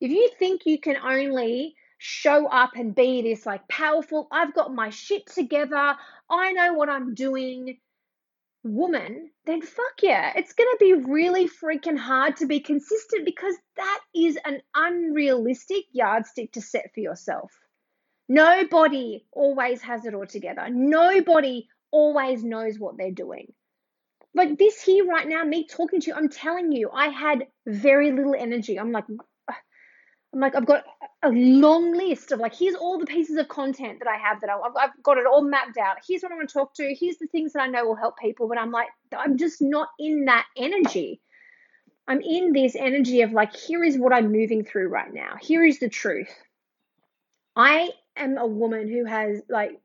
If 0.00 0.10
you 0.10 0.30
think 0.37 0.62
you 0.66 0.80
can 0.80 0.96
only 0.96 1.76
show 1.99 2.49
up 2.49 2.72
and 2.75 2.92
be 2.92 3.22
this 3.22 3.46
like 3.46 3.68
powerful, 3.68 4.26
I've 4.32 4.52
got 4.52 4.75
my 4.75 4.90
shit 4.90 5.28
together, 5.28 5.94
I 6.28 6.50
know 6.50 6.72
what 6.72 6.88
I'm 6.88 7.14
doing 7.14 7.78
woman, 8.64 9.30
then 9.46 9.62
fuck 9.62 10.02
yeah, 10.02 10.32
it's 10.34 10.54
going 10.54 10.70
to 10.72 10.76
be 10.80 11.08
really 11.08 11.49
freaking 11.49 11.96
hard 11.96 12.38
to 12.38 12.46
be 12.46 12.58
consistent 12.58 13.25
because 13.25 13.54
that 13.76 14.00
is 14.12 14.37
an 14.44 14.60
unrealistic 14.75 15.84
yardstick 15.92 16.50
to 16.54 16.60
set 16.60 16.90
for 16.92 16.99
yourself. 16.99 17.52
Nobody 18.30 19.25
always 19.32 19.82
has 19.82 20.06
it 20.06 20.14
all 20.14 20.25
together. 20.25 20.68
Nobody 20.70 21.66
always 21.90 22.44
knows 22.44 22.78
what 22.78 22.96
they're 22.96 23.10
doing. 23.10 23.52
Like 24.34 24.56
this 24.56 24.80
here 24.80 25.04
right 25.04 25.26
now, 25.26 25.42
me 25.42 25.66
talking 25.66 26.00
to 26.00 26.06
you, 26.06 26.14
I'm 26.14 26.28
telling 26.28 26.70
you, 26.70 26.90
I 26.94 27.08
had 27.08 27.49
very 27.66 28.12
little 28.12 28.37
energy. 28.38 28.78
I'm 28.78 28.92
like, 28.92 29.06
I'm 30.32 30.38
like, 30.38 30.54
I've 30.54 30.64
got 30.64 30.84
a 31.25 31.30
long 31.30 31.92
list 31.92 32.30
of 32.30 32.38
like, 32.38 32.54
here's 32.54 32.76
all 32.76 33.00
the 33.00 33.06
pieces 33.06 33.37
of 33.37 33.49
content 33.49 33.99
that 33.99 34.08
I 34.08 34.16
have 34.16 34.40
that 34.42 34.50
I, 34.50 34.60
I've, 34.60 34.76
I've 34.80 35.02
got 35.02 35.18
it 35.18 35.26
all 35.26 35.42
mapped 35.42 35.76
out. 35.76 35.96
Here's 36.06 36.22
what 36.22 36.30
I 36.30 36.37
want 36.37 36.49
to 36.49 36.52
talk 36.52 36.72
to. 36.75 36.94
Here's 36.94 37.18
the 37.18 37.26
things 37.26 37.54
that 37.54 37.62
I 37.62 37.66
know 37.66 37.84
will 37.84 37.96
help 37.96 38.16
people. 38.16 38.46
But 38.46 38.58
I'm 38.58 38.70
like, 38.70 38.90
I'm 39.12 39.38
just 39.38 39.60
not 39.60 39.88
in 39.99 40.26
that 40.26 40.46
energy. 40.56 41.20
I'm 42.06 42.20
in 42.20 42.52
this 42.52 42.76
energy 42.76 43.22
of 43.22 43.32
like, 43.32 43.56
here 43.56 43.82
is 43.82 43.99
what 43.99 44.12
I'm 44.12 44.30
moving 44.30 44.64
through 44.64 44.87
right 44.87 45.12
now. 45.12 45.34
Here 45.40 45.64
is 45.64 45.80
the 45.80 45.88
truth. 45.88 46.32
I 47.56 47.90
am 48.20 48.38
a 48.38 48.46
woman 48.46 48.88
who 48.88 49.04
has 49.04 49.42
like, 49.48 49.80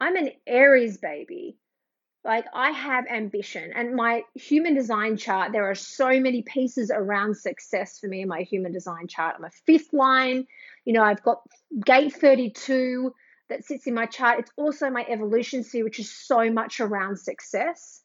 I'm 0.00 0.16
an 0.16 0.30
Aries 0.46 0.98
baby. 0.98 1.56
Like 2.24 2.46
I 2.52 2.70
have 2.70 3.06
ambition 3.06 3.72
and 3.74 3.94
my 3.94 4.22
human 4.34 4.74
design 4.74 5.16
chart, 5.16 5.52
there 5.52 5.70
are 5.70 5.74
so 5.74 6.20
many 6.20 6.42
pieces 6.42 6.90
around 6.94 7.36
success 7.36 7.98
for 7.98 8.08
me 8.08 8.22
in 8.22 8.28
my 8.28 8.42
human 8.42 8.72
design 8.72 9.06
chart. 9.06 9.36
I'm 9.38 9.44
a 9.44 9.50
fifth 9.66 9.92
line, 9.92 10.46
you 10.84 10.92
know, 10.92 11.02
I've 11.02 11.22
got 11.22 11.42
gate 11.84 12.12
32 12.12 13.14
that 13.48 13.64
sits 13.64 13.86
in 13.86 13.94
my 13.94 14.06
chart. 14.06 14.40
It's 14.40 14.50
also 14.56 14.90
my 14.90 15.06
evolution 15.08 15.64
sphere, 15.64 15.84
which 15.84 16.00
is 16.00 16.10
so 16.10 16.50
much 16.50 16.80
around 16.80 17.18
success. 17.18 18.02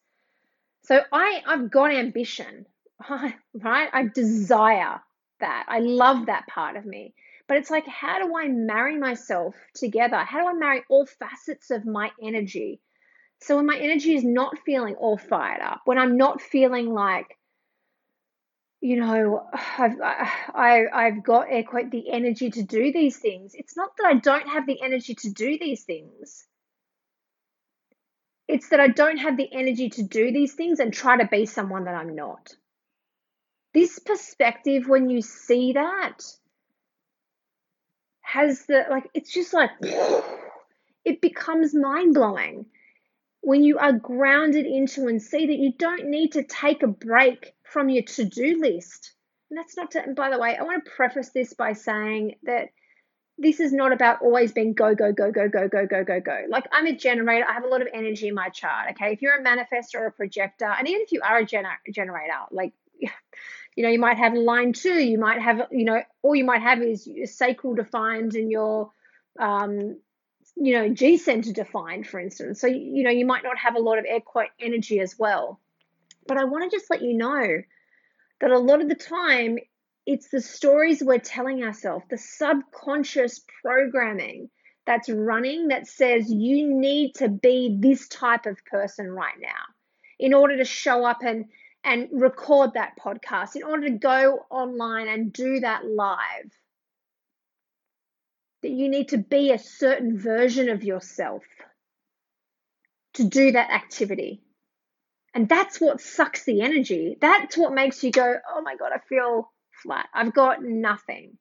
So 0.83 1.01
I, 1.11 1.41
I've 1.45 1.71
got 1.71 1.93
ambition, 1.93 2.65
right? 3.09 3.89
I 3.93 4.07
desire 4.13 5.01
that. 5.39 5.65
I 5.67 5.79
love 5.79 6.27
that 6.27 6.47
part 6.47 6.77
of 6.77 6.85
me. 6.85 7.13
But 7.47 7.57
it's 7.57 7.69
like, 7.69 7.87
how 7.87 8.19
do 8.19 8.35
I 8.37 8.47
marry 8.47 8.97
myself 8.97 9.55
together? 9.75 10.17
How 10.17 10.41
do 10.41 10.47
I 10.47 10.53
marry 10.53 10.83
all 10.89 11.05
facets 11.05 11.71
of 11.71 11.85
my 11.85 12.11
energy? 12.21 12.79
So 13.41 13.57
when 13.57 13.65
my 13.65 13.77
energy 13.77 14.15
is 14.15 14.23
not 14.23 14.57
feeling 14.65 14.95
all 14.95 15.17
fired 15.17 15.61
up, 15.61 15.81
when 15.85 15.97
I'm 15.97 16.15
not 16.17 16.41
feeling 16.41 16.93
like, 16.93 17.37
you 18.79 18.99
know, 18.99 19.45
I've 19.53 19.99
I, 20.01 20.85
I've 20.93 21.23
got 21.23 21.47
air 21.49 21.63
quote 21.63 21.91
the 21.91 22.11
energy 22.11 22.51
to 22.51 22.63
do 22.63 22.93
these 22.93 23.17
things. 23.17 23.53
It's 23.55 23.75
not 23.75 23.91
that 23.97 24.07
I 24.07 24.13
don't 24.15 24.47
have 24.47 24.65
the 24.65 24.81
energy 24.81 25.15
to 25.15 25.31
do 25.31 25.57
these 25.59 25.83
things. 25.83 26.45
It's 28.47 28.69
that 28.69 28.79
I 28.79 28.87
don't 28.87 29.17
have 29.17 29.37
the 29.37 29.49
energy 29.53 29.89
to 29.89 30.03
do 30.03 30.31
these 30.31 30.53
things 30.53 30.79
and 30.79 30.93
try 30.93 31.17
to 31.17 31.27
be 31.27 31.45
someone 31.45 31.85
that 31.85 31.95
I'm 31.95 32.15
not. 32.15 32.53
This 33.73 33.99
perspective, 33.99 34.87
when 34.87 35.09
you 35.09 35.21
see 35.21 35.73
that, 35.73 36.19
has 38.33 38.65
the 38.65 38.85
like, 38.89 39.09
it's 39.13 39.31
just 39.31 39.53
like, 39.53 39.69
it 41.05 41.21
becomes 41.21 41.75
mind 41.75 42.15
blowing 42.15 42.65
when 43.41 43.63
you 43.63 43.77
are 43.77 43.93
grounded 43.93 44.65
into 44.65 45.07
and 45.07 45.21
see 45.21 45.45
that 45.47 45.57
you 45.57 45.73
don't 45.77 46.05
need 46.05 46.31
to 46.31 46.43
take 46.43 46.81
a 46.81 46.87
break 46.87 47.53
from 47.63 47.89
your 47.89 48.03
to 48.03 48.23
do 48.23 48.59
list. 48.59 49.13
And 49.49 49.57
that's 49.57 49.77
not 49.77 49.91
to, 49.91 50.03
and 50.03 50.15
by 50.15 50.29
the 50.31 50.39
way, 50.39 50.55
I 50.57 50.63
want 50.63 50.83
to 50.85 50.91
preface 50.91 51.29
this 51.29 51.53
by 51.53 51.73
saying 51.73 52.35
that 52.43 52.69
this 53.37 53.59
is 53.59 53.73
not 53.73 53.91
about 53.91 54.21
always 54.21 54.51
being 54.51 54.73
go, 54.73 54.95
go, 54.95 55.11
go, 55.11 55.31
go, 55.31 55.47
go, 55.47 55.67
go, 55.67 55.85
go, 55.85 56.03
go, 56.03 56.19
go. 56.21 56.45
Like 56.49 56.65
I'm 56.71 56.87
a 56.87 56.95
generator, 56.95 57.45
I 57.47 57.53
have 57.53 57.65
a 57.65 57.67
lot 57.67 57.81
of 57.81 57.87
energy 57.93 58.29
in 58.29 58.35
my 58.35 58.49
chart. 58.49 58.91
Okay. 58.91 59.11
If 59.11 59.21
you're 59.21 59.35
a 59.35 59.43
manifestor 59.43 59.95
or 59.95 60.07
a 60.07 60.11
projector, 60.11 60.65
and 60.65 60.87
even 60.87 61.01
if 61.01 61.11
you 61.11 61.21
are 61.21 61.39
a 61.39 61.45
gener- 61.45 61.93
generator, 61.93 62.45
like, 62.51 62.73
you 63.75 63.83
know, 63.83 63.89
you 63.89 63.99
might 63.99 64.17
have 64.17 64.33
line 64.33 64.73
two, 64.73 64.93
you 64.93 65.17
might 65.17 65.41
have, 65.41 65.67
you 65.71 65.85
know, 65.85 66.01
all 66.21 66.35
you 66.35 66.43
might 66.43 66.61
have 66.61 66.81
is 66.81 67.07
your 67.07 67.27
sacral 67.27 67.75
defined 67.75 68.35
and 68.35 68.51
your, 68.51 68.91
um, 69.39 69.97
you 70.55 70.73
know, 70.73 70.89
G 70.89 71.17
center 71.17 71.51
defined, 71.51 72.07
for 72.07 72.19
instance. 72.19 72.61
So, 72.61 72.67
you 72.67 73.03
know, 73.03 73.09
you 73.09 73.25
might 73.25 73.43
not 73.43 73.57
have 73.57 73.75
a 73.75 73.79
lot 73.79 73.97
of 73.97 74.05
air 74.07 74.19
quote 74.19 74.49
energy 74.59 74.99
as 74.99 75.17
well. 75.17 75.59
But 76.27 76.37
I 76.37 76.45
want 76.45 76.69
to 76.69 76.75
just 76.75 76.89
let 76.89 77.01
you 77.01 77.15
know 77.15 77.61
that 78.41 78.51
a 78.51 78.59
lot 78.59 78.81
of 78.81 78.89
the 78.89 78.95
time 78.95 79.57
it's 80.05 80.29
the 80.29 80.41
stories 80.41 81.01
we're 81.01 81.17
telling 81.17 81.63
ourselves, 81.63 82.05
the 82.09 82.17
subconscious 82.17 83.41
programming 83.61 84.49
that's 84.85 85.09
running 85.09 85.69
that 85.69 85.87
says 85.87 86.29
you 86.29 86.67
need 86.67 87.15
to 87.15 87.29
be 87.29 87.77
this 87.79 88.07
type 88.09 88.45
of 88.45 88.57
person 88.65 89.09
right 89.09 89.39
now 89.39 89.63
in 90.19 90.33
order 90.33 90.57
to 90.57 90.65
show 90.65 91.05
up 91.05 91.19
and 91.23 91.45
and 91.83 92.09
record 92.11 92.73
that 92.73 92.93
podcast, 92.97 93.55
in 93.55 93.63
order 93.63 93.87
to 93.87 93.97
go 93.97 94.45
online 94.49 95.07
and 95.07 95.33
do 95.33 95.59
that 95.59 95.85
live. 95.85 96.51
That 98.61 98.71
you 98.71 98.89
need 98.89 99.09
to 99.09 99.17
be 99.17 99.51
a 99.51 99.59
certain 99.59 100.17
version 100.17 100.69
of 100.69 100.83
yourself 100.83 101.43
to 103.15 103.25
do 103.25 103.51
that 103.51 103.71
activity. 103.71 104.41
And 105.33 105.49
that's 105.49 105.81
what 105.81 105.99
sucks 105.99 106.45
the 106.45 106.61
energy. 106.61 107.17
That's 107.19 107.57
what 107.57 107.73
makes 107.73 108.03
you 108.03 108.11
go, 108.11 108.35
oh 108.49 108.61
my 108.61 108.75
God, 108.75 108.91
I 108.93 108.99
feel 109.09 109.51
flat. 109.81 110.07
I've 110.13 110.33
got 110.33 110.63
nothing. 110.63 111.37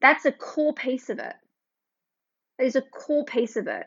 That's 0.00 0.24
a 0.24 0.32
core 0.32 0.74
piece 0.74 1.08
of 1.08 1.18
it. 1.18 1.34
There's 2.58 2.76
a 2.76 2.82
core 2.82 3.24
piece 3.24 3.56
of 3.56 3.68
it. 3.68 3.84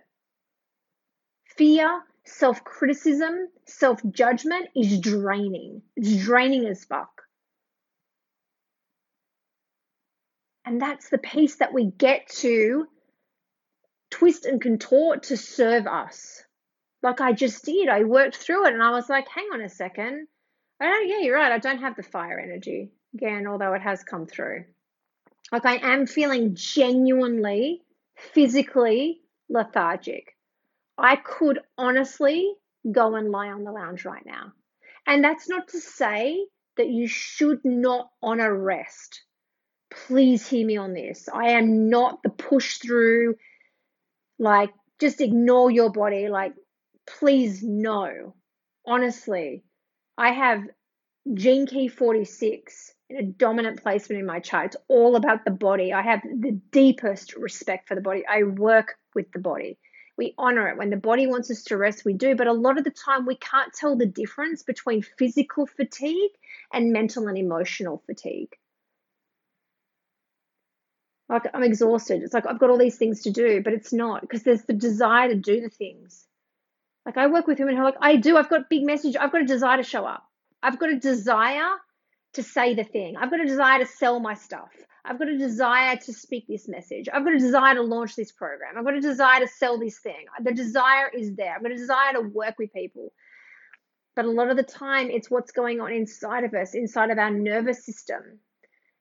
Fear, 1.57 2.01
self 2.25 2.63
criticism, 2.63 3.48
self 3.65 4.01
judgment 4.10 4.69
is 4.75 5.00
draining. 5.00 5.81
It's 5.95 6.24
draining 6.24 6.65
as 6.65 6.86
fuck. 6.86 7.24
And 10.65 10.81
that's 10.81 11.10
the 11.10 11.17
piece 11.17 11.57
that 11.57 11.74
we 11.74 11.86
get 11.86 12.27
to 12.38 12.88
twist 14.10 14.45
and 14.45 14.62
contort 14.62 15.24
to 15.24 15.38
serve 15.38 15.88
us. 15.88 16.41
Like 17.01 17.19
I 17.19 17.33
just 17.33 17.65
did. 17.65 17.89
I 17.89 18.03
worked 18.03 18.38
through 18.38 18.67
it 18.67 18.74
and 18.74 18.81
I 18.81 18.91
was 18.91 19.10
like, 19.10 19.27
hang 19.27 19.50
on 19.53 19.62
a 19.62 19.69
second. 19.69 20.27
Oh, 20.81 21.05
yeah, 21.05 21.19
you're 21.19 21.36
right. 21.36 21.51
I 21.51 21.60
don't 21.60 21.81
have 21.81 21.95
the 21.95 22.03
fire 22.03 22.39
energy 22.39 22.91
again, 23.13 23.45
although 23.48 23.74
it 23.74 23.81
has 23.81 24.03
come 24.03 24.25
through. 24.25 24.65
Like 25.51 25.65
I 25.65 25.75
am 25.75 26.07
feeling 26.07 26.55
genuinely, 26.55 27.81
physically 28.15 29.22
lethargic. 29.50 30.36
I 30.98 31.16
could 31.16 31.60
honestly 31.78 32.54
go 32.92 33.16
and 33.16 33.32
lie 33.32 33.50
on 33.50 33.64
the 33.64 33.72
lounge 33.72 34.06
right 34.06 34.26
now. 34.26 34.54
And 35.06 35.24
that's 35.24 35.50
not 35.50 35.70
to 35.70 35.80
say 35.80 36.46
that 36.78 36.90
you 36.90 37.08
should 37.08 37.60
not 37.64 38.10
honor 38.22 38.54
rest. 38.54 39.24
Please 40.08 40.48
hear 40.48 40.66
me 40.66 40.78
on 40.78 40.94
this. 40.94 41.30
I 41.34 41.52
am 41.52 41.90
not 41.90 42.24
the 42.24 42.30
push 42.30 42.78
through, 42.78 43.36
like, 44.40 44.72
just 45.00 45.22
ignore 45.22 45.70
your 45.70 45.92
body. 45.92 46.30
Like, 46.30 46.54
please, 47.06 47.62
no. 47.64 48.36
Honestly, 48.86 49.64
I 50.18 50.32
have 50.32 50.64
gene 51.34 51.68
key 51.68 51.88
46 51.88 52.94
in 53.10 53.18
a 53.18 53.24
dominant 53.24 53.82
placement 53.82 54.20
in 54.20 54.25
my 54.25 54.40
chart. 54.40 54.68
It's 54.68 54.75
all 54.88 55.16
about 55.16 55.46
the 55.46 55.51
body. 55.51 55.94
I 55.94 56.01
have 56.01 56.22
the 56.24 56.60
deepest 56.72 57.36
respect 57.36 57.88
for 57.88 57.96
the 57.96 58.01
body. 58.01 58.24
I 58.29 58.44
work 58.44 58.96
with 59.14 59.32
the 59.32 59.40
body. 59.40 59.77
We 60.18 60.34
honor 60.38 60.68
it. 60.70 60.78
When 60.78 60.90
the 60.90 60.98
body 60.98 61.28
wants 61.28 61.50
us 61.50 61.64
to 61.66 61.78
rest, 61.78 62.06
we 62.06 62.14
do. 62.14 62.36
But 62.36 62.48
a 62.48 62.54
lot 62.54 62.78
of 62.78 62.84
the 62.84 62.92
time, 62.92 63.26
we 63.26 63.36
can't 63.36 63.74
tell 63.74 63.96
the 63.96 64.06
difference 64.06 64.64
between 64.64 65.02
physical 65.02 65.66
fatigue 65.66 66.32
and 66.72 66.94
mental 66.94 67.28
and 67.28 67.38
emotional 67.38 68.04
fatigue. 68.06 68.56
Like, 71.30 71.44
I'm 71.54 71.64
exhausted. 71.64 72.22
It's 72.22 72.34
like 72.34 72.46
I've 72.46 72.60
got 72.60 72.70
all 72.70 72.78
these 72.78 72.98
things 72.98 73.24
to 73.24 73.32
do, 73.32 73.62
but 73.64 73.74
it's 73.74 73.92
not 73.94 74.22
because 74.22 74.44
there's 74.44 74.64
the 74.64 74.74
desire 74.74 75.30
to 75.30 75.36
do 75.36 75.62
the 75.62 75.70
things. 75.70 76.28
Like 77.06 77.18
I 77.18 77.28
work 77.28 77.48
with 77.48 77.60
women 77.60 77.76
who 77.76 77.82
are 77.82 77.86
like, 77.86 77.98
I 78.00 78.16
do, 78.16 78.38
I've 78.38 78.50
got 78.50 78.70
big 78.70 78.84
message, 78.84 79.16
I've 79.20 79.32
got 79.32 79.42
a 79.42 79.46
desire 79.46 79.78
to 79.78 79.84
show 79.84 80.06
up. 80.06 80.24
I've 80.62 80.80
got 80.80 80.90
a 80.90 81.00
desire 81.00 81.70
to 82.34 82.44
say 82.44 82.74
the 82.74 82.84
thing. 82.84 83.18
I've 83.18 83.30
got 83.30 83.42
a 83.42 83.46
desire 83.46 83.80
to 83.80 83.86
sell 83.86 84.20
my 84.20 84.36
stuff. 84.36 84.72
I've 85.05 85.20
got 85.20 85.27
a 85.27 85.37
desire 85.37 85.98
to 85.98 86.13
speak 86.13 86.48
this 86.48 86.70
message. 86.70 87.09
I've 87.11 87.25
got 87.25 87.33
a 87.33 87.39
desire 87.39 87.75
to 87.75 87.81
launch 87.81 88.16
this 88.16 88.31
program. 88.31 88.77
I've 88.77 88.85
got 88.85 88.96
a 88.96 89.01
desire 89.01 89.42
to 89.42 89.48
sell 89.48 89.77
this 89.77 90.00
thing. 90.00 90.25
The 90.42 90.53
desire 90.53 91.09
is 91.13 91.35
there. 91.35 91.55
I've 91.55 91.61
got 91.61 91.74
a 91.74 91.77
desire 91.77 92.13
to 92.13 92.22
work 92.22 92.55
with 92.57 92.72
people. 92.72 93.11
But 94.16 94.25
a 94.25 94.31
lot 94.31 94.50
of 94.50 94.57
the 94.57 94.63
time, 94.63 95.09
it's 95.09 95.29
what's 95.29 95.51
going 95.51 95.81
on 95.81 95.92
inside 95.92 96.46
of 96.46 96.53
us, 96.53 96.74
inside 96.74 97.09
of 97.09 97.18
our 97.18 97.31
nervous 97.31 97.85
system. 97.85 98.39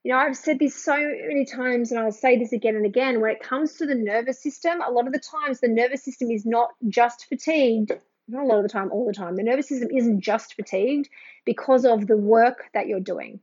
You 0.02 0.12
know, 0.12 0.18
I've 0.18 0.36
said 0.36 0.58
this 0.58 0.74
so 0.74 0.96
many 0.96 1.44
times, 1.44 1.92
and 1.92 2.00
I'll 2.00 2.10
say 2.10 2.36
this 2.36 2.52
again 2.52 2.74
and 2.74 2.86
again. 2.86 3.20
When 3.20 3.30
it 3.30 3.40
comes 3.40 3.74
to 3.74 3.86
the 3.86 3.94
nervous 3.94 4.42
system, 4.42 4.80
a 4.80 4.90
lot 4.90 5.06
of 5.06 5.12
the 5.12 5.20
times 5.20 5.60
the 5.60 5.68
nervous 5.68 6.04
system 6.04 6.32
is 6.32 6.44
not 6.44 6.70
just 6.88 7.26
fatigued, 7.28 7.92
not 8.26 8.42
a 8.42 8.46
lot 8.46 8.56
of 8.56 8.64
the 8.64 8.68
time, 8.68 8.90
all 8.90 9.06
the 9.06 9.12
time. 9.12 9.36
The 9.36 9.44
nervous 9.44 9.68
system 9.68 9.90
isn't 9.94 10.20
just 10.20 10.54
fatigued 10.54 11.08
because 11.44 11.84
of 11.84 12.08
the 12.08 12.16
work 12.16 12.64
that 12.74 12.88
you're 12.88 12.98
doing. 12.98 13.38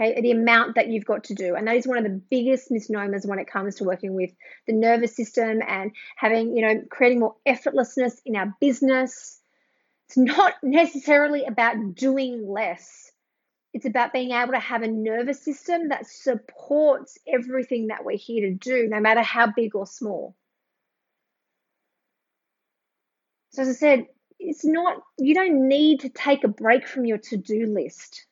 Okay, 0.00 0.18
the 0.20 0.30
amount 0.30 0.76
that 0.76 0.88
you've 0.88 1.04
got 1.04 1.24
to 1.24 1.34
do. 1.34 1.56
And 1.56 1.66
that 1.66 1.76
is 1.76 1.86
one 1.86 1.98
of 1.98 2.04
the 2.04 2.22
biggest 2.30 2.70
misnomers 2.70 3.26
when 3.26 3.38
it 3.38 3.50
comes 3.50 3.76
to 3.76 3.84
working 3.84 4.14
with 4.14 4.30
the 4.66 4.72
nervous 4.72 5.14
system 5.14 5.60
and 5.66 5.92
having, 6.16 6.56
you 6.56 6.62
know, 6.62 6.82
creating 6.90 7.20
more 7.20 7.36
effortlessness 7.46 8.14
in 8.24 8.34
our 8.34 8.54
business. 8.60 9.40
It's 10.08 10.16
not 10.16 10.54
necessarily 10.62 11.44
about 11.44 11.94
doing 11.94 12.48
less 12.48 13.10
it's 13.72 13.86
about 13.86 14.12
being 14.12 14.32
able 14.32 14.52
to 14.52 14.58
have 14.58 14.82
a 14.82 14.88
nervous 14.88 15.42
system 15.42 15.88
that 15.90 16.06
supports 16.06 17.18
everything 17.32 17.88
that 17.88 18.04
we're 18.04 18.16
here 18.16 18.48
to 18.48 18.54
do, 18.54 18.88
no 18.88 19.00
matter 19.00 19.22
how 19.22 19.52
big 19.54 19.76
or 19.76 19.86
small. 19.86 20.34
So, 23.50 23.62
as 23.62 23.68
I 23.68 23.72
said, 23.72 24.06
it's 24.38 24.64
not, 24.64 25.02
you 25.18 25.34
don't 25.34 25.68
need 25.68 26.00
to 26.00 26.08
take 26.08 26.44
a 26.44 26.48
break 26.48 26.86
from 26.86 27.04
your 27.04 27.18
to 27.18 27.36
do 27.36 27.66
list. 27.66 28.26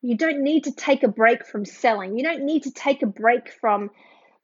You 0.00 0.16
don't 0.16 0.42
need 0.42 0.64
to 0.64 0.72
take 0.72 1.02
a 1.02 1.08
break 1.08 1.46
from 1.46 1.64
selling. 1.64 2.16
You 2.16 2.24
don't 2.24 2.44
need 2.44 2.64
to 2.64 2.70
take 2.70 3.02
a 3.02 3.06
break 3.06 3.52
from 3.60 3.90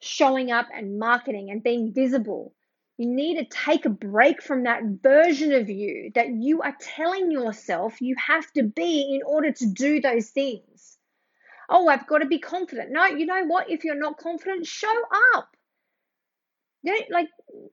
showing 0.01 0.51
up 0.51 0.67
and 0.75 0.99
marketing 0.99 1.51
and 1.51 1.63
being 1.63 1.93
visible. 1.93 2.53
You 2.97 3.09
need 3.09 3.39
to 3.39 3.45
take 3.45 3.87
a 3.87 3.91
break 3.91 4.43
from 4.43 4.65
that 4.65 4.83
version 5.03 5.53
of 5.53 5.69
you 5.69 6.13
that 6.15 6.29
you 6.29 6.63
are 6.63 6.77
telling 6.81 7.31
yourself 7.31 8.01
you 8.01 8.15
have 8.19 8.51
to 8.53 8.63
be 8.63 9.15
in 9.15 9.23
order 9.27 9.53
to 9.53 9.67
do 9.67 10.01
those 10.01 10.31
things. 10.31 10.97
Oh, 11.69 11.89
I've 11.89 12.07
got 12.07 12.19
to 12.19 12.27
be 12.27 12.39
confident. 12.39 12.91
No, 12.93 13.07
you 13.07 13.27
know 13.27 13.45
what? 13.47 13.71
If 13.71 13.85
you're 13.85 13.99
not 13.99 14.19
confident, 14.19 14.67
show 14.67 14.95
up. 15.35 15.57
You 16.83 16.95
don't 16.97 17.11
like 17.11 17.29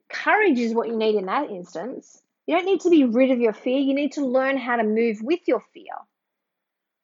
courage 0.08 0.58
is 0.58 0.74
what 0.74 0.88
you 0.88 0.96
need 0.96 1.16
in 1.16 1.26
that 1.26 1.50
instance. 1.50 2.20
You 2.46 2.56
don't 2.56 2.66
need 2.66 2.80
to 2.80 2.90
be 2.90 3.04
rid 3.04 3.30
of 3.30 3.40
your 3.40 3.52
fear. 3.52 3.78
You 3.78 3.94
need 3.94 4.12
to 4.12 4.26
learn 4.26 4.56
how 4.56 4.76
to 4.76 4.84
move 4.84 5.18
with 5.20 5.40
your 5.46 5.62
fear. 5.74 5.94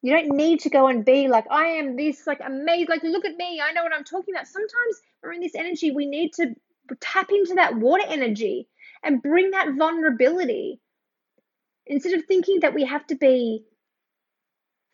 You 0.01 0.13
don't 0.13 0.35
need 0.35 0.61
to 0.61 0.69
go 0.69 0.87
and 0.87 1.03
be 1.03 1.27
like, 1.27 1.45
I 1.51 1.65
am 1.65 1.95
this, 1.97 2.25
like 2.25 2.39
amazing, 2.45 2.87
like 2.89 3.03
look 3.03 3.25
at 3.25 3.35
me, 3.35 3.61
I 3.61 3.73
know 3.73 3.83
what 3.83 3.93
I'm 3.93 4.05
talking 4.05 4.33
about. 4.33 4.47
Sometimes 4.47 5.01
we're 5.21 5.33
in 5.33 5.41
this 5.41 5.55
energy, 5.55 5.91
we 5.91 6.05
need 6.05 6.33
to 6.35 6.55
tap 7.01 7.29
into 7.31 7.55
that 7.55 7.75
water 7.75 8.05
energy 8.07 8.67
and 9.03 9.21
bring 9.21 9.51
that 9.51 9.75
vulnerability 9.77 10.79
instead 11.85 12.13
of 12.13 12.25
thinking 12.25 12.61
that 12.61 12.73
we 12.73 12.85
have 12.85 13.05
to 13.07 13.15
be 13.15 13.63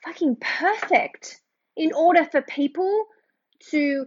fucking 0.04 0.38
perfect 0.38 1.40
in 1.76 1.94
order 1.94 2.26
for 2.26 2.42
people 2.42 3.06
to 3.70 4.06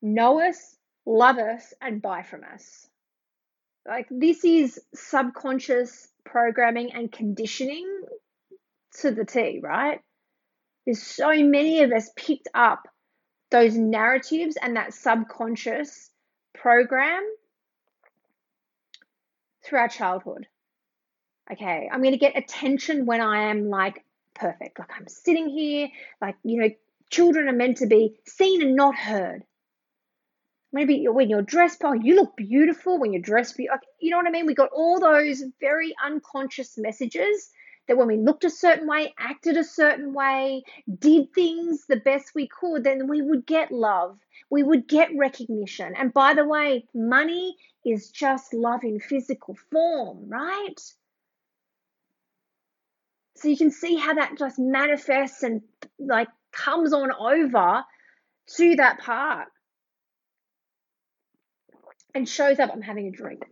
know 0.00 0.40
us, 0.40 0.76
love 1.06 1.38
us, 1.38 1.74
and 1.80 2.00
buy 2.02 2.22
from 2.22 2.42
us. 2.54 2.86
Like, 3.86 4.06
this 4.10 4.44
is 4.44 4.80
subconscious 4.94 6.08
programming 6.24 6.92
and 6.92 7.10
conditioning 7.10 8.02
to 9.00 9.10
the 9.10 9.24
T, 9.24 9.60
right? 9.62 10.00
There's 10.84 11.02
so 11.02 11.32
many 11.32 11.82
of 11.82 11.92
us 11.92 12.10
picked 12.16 12.48
up 12.54 12.88
those 13.50 13.76
narratives 13.76 14.56
and 14.60 14.76
that 14.76 14.94
subconscious 14.94 16.10
program 16.54 17.22
through 19.64 19.78
our 19.78 19.88
childhood. 19.88 20.46
Okay, 21.52 21.88
I'm 21.92 22.00
going 22.00 22.12
to 22.12 22.18
get 22.18 22.36
attention 22.36 23.04
when 23.06 23.20
I 23.20 23.50
am 23.50 23.68
like 23.68 24.04
perfect. 24.34 24.78
Like 24.78 24.90
I'm 24.98 25.06
sitting 25.08 25.48
here, 25.48 25.88
like, 26.20 26.36
you 26.42 26.60
know, 26.60 26.70
children 27.10 27.48
are 27.48 27.52
meant 27.52 27.78
to 27.78 27.86
be 27.86 28.14
seen 28.26 28.62
and 28.62 28.74
not 28.74 28.96
heard. 28.96 29.42
maybe 30.72 31.06
when 31.06 31.28
you're 31.28 31.42
dressed, 31.42 31.82
oh, 31.84 31.92
you 31.92 32.16
look 32.16 32.36
beautiful 32.36 32.98
when 32.98 33.12
you're 33.12 33.22
dressed. 33.22 33.58
You 33.58 34.10
know 34.10 34.16
what 34.16 34.26
I 34.26 34.30
mean? 34.30 34.46
We 34.46 34.54
got 34.54 34.70
all 34.74 34.98
those 34.98 35.42
very 35.60 35.94
unconscious 36.04 36.78
messages 36.78 37.50
that 37.92 37.98
when 37.98 38.08
we 38.08 38.16
looked 38.16 38.44
a 38.44 38.50
certain 38.50 38.88
way, 38.88 39.12
acted 39.18 39.58
a 39.58 39.64
certain 39.64 40.14
way, 40.14 40.62
did 40.98 41.34
things 41.34 41.84
the 41.86 41.96
best 41.96 42.34
we 42.34 42.48
could, 42.48 42.84
then 42.84 43.06
we 43.06 43.20
would 43.20 43.44
get 43.44 43.70
love. 43.70 44.18
We 44.48 44.62
would 44.62 44.88
get 44.88 45.10
recognition. 45.14 45.94
And 45.94 46.10
by 46.10 46.32
the 46.32 46.46
way, 46.46 46.86
money 46.94 47.54
is 47.84 48.08
just 48.08 48.54
love 48.54 48.82
in 48.82 48.98
physical 48.98 49.58
form, 49.70 50.30
right? 50.30 50.80
So 53.36 53.48
you 53.48 53.58
can 53.58 53.70
see 53.70 53.96
how 53.96 54.14
that 54.14 54.38
just 54.38 54.58
manifests 54.58 55.42
and 55.42 55.60
like 55.98 56.28
comes 56.50 56.94
on 56.94 57.12
over 57.12 57.84
to 58.56 58.76
that 58.76 59.00
part 59.00 59.48
and 62.14 62.26
shows 62.26 62.58
up. 62.58 62.70
I'm 62.72 62.80
having 62.80 63.08
a 63.08 63.10
drink. 63.10 63.42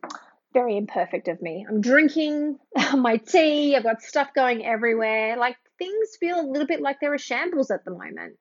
Very 0.52 0.76
imperfect 0.76 1.28
of 1.28 1.40
me. 1.40 1.64
I'm 1.68 1.80
drinking 1.80 2.58
my 2.96 3.16
tea. 3.18 3.76
I've 3.76 3.84
got 3.84 4.02
stuff 4.02 4.34
going 4.34 4.64
everywhere. 4.64 5.36
Like 5.36 5.56
things 5.78 6.16
feel 6.18 6.40
a 6.40 6.46
little 6.46 6.66
bit 6.66 6.80
like 6.80 6.98
they're 7.00 7.14
a 7.14 7.18
shambles 7.18 7.70
at 7.70 7.84
the 7.84 7.92
moment. 7.92 8.36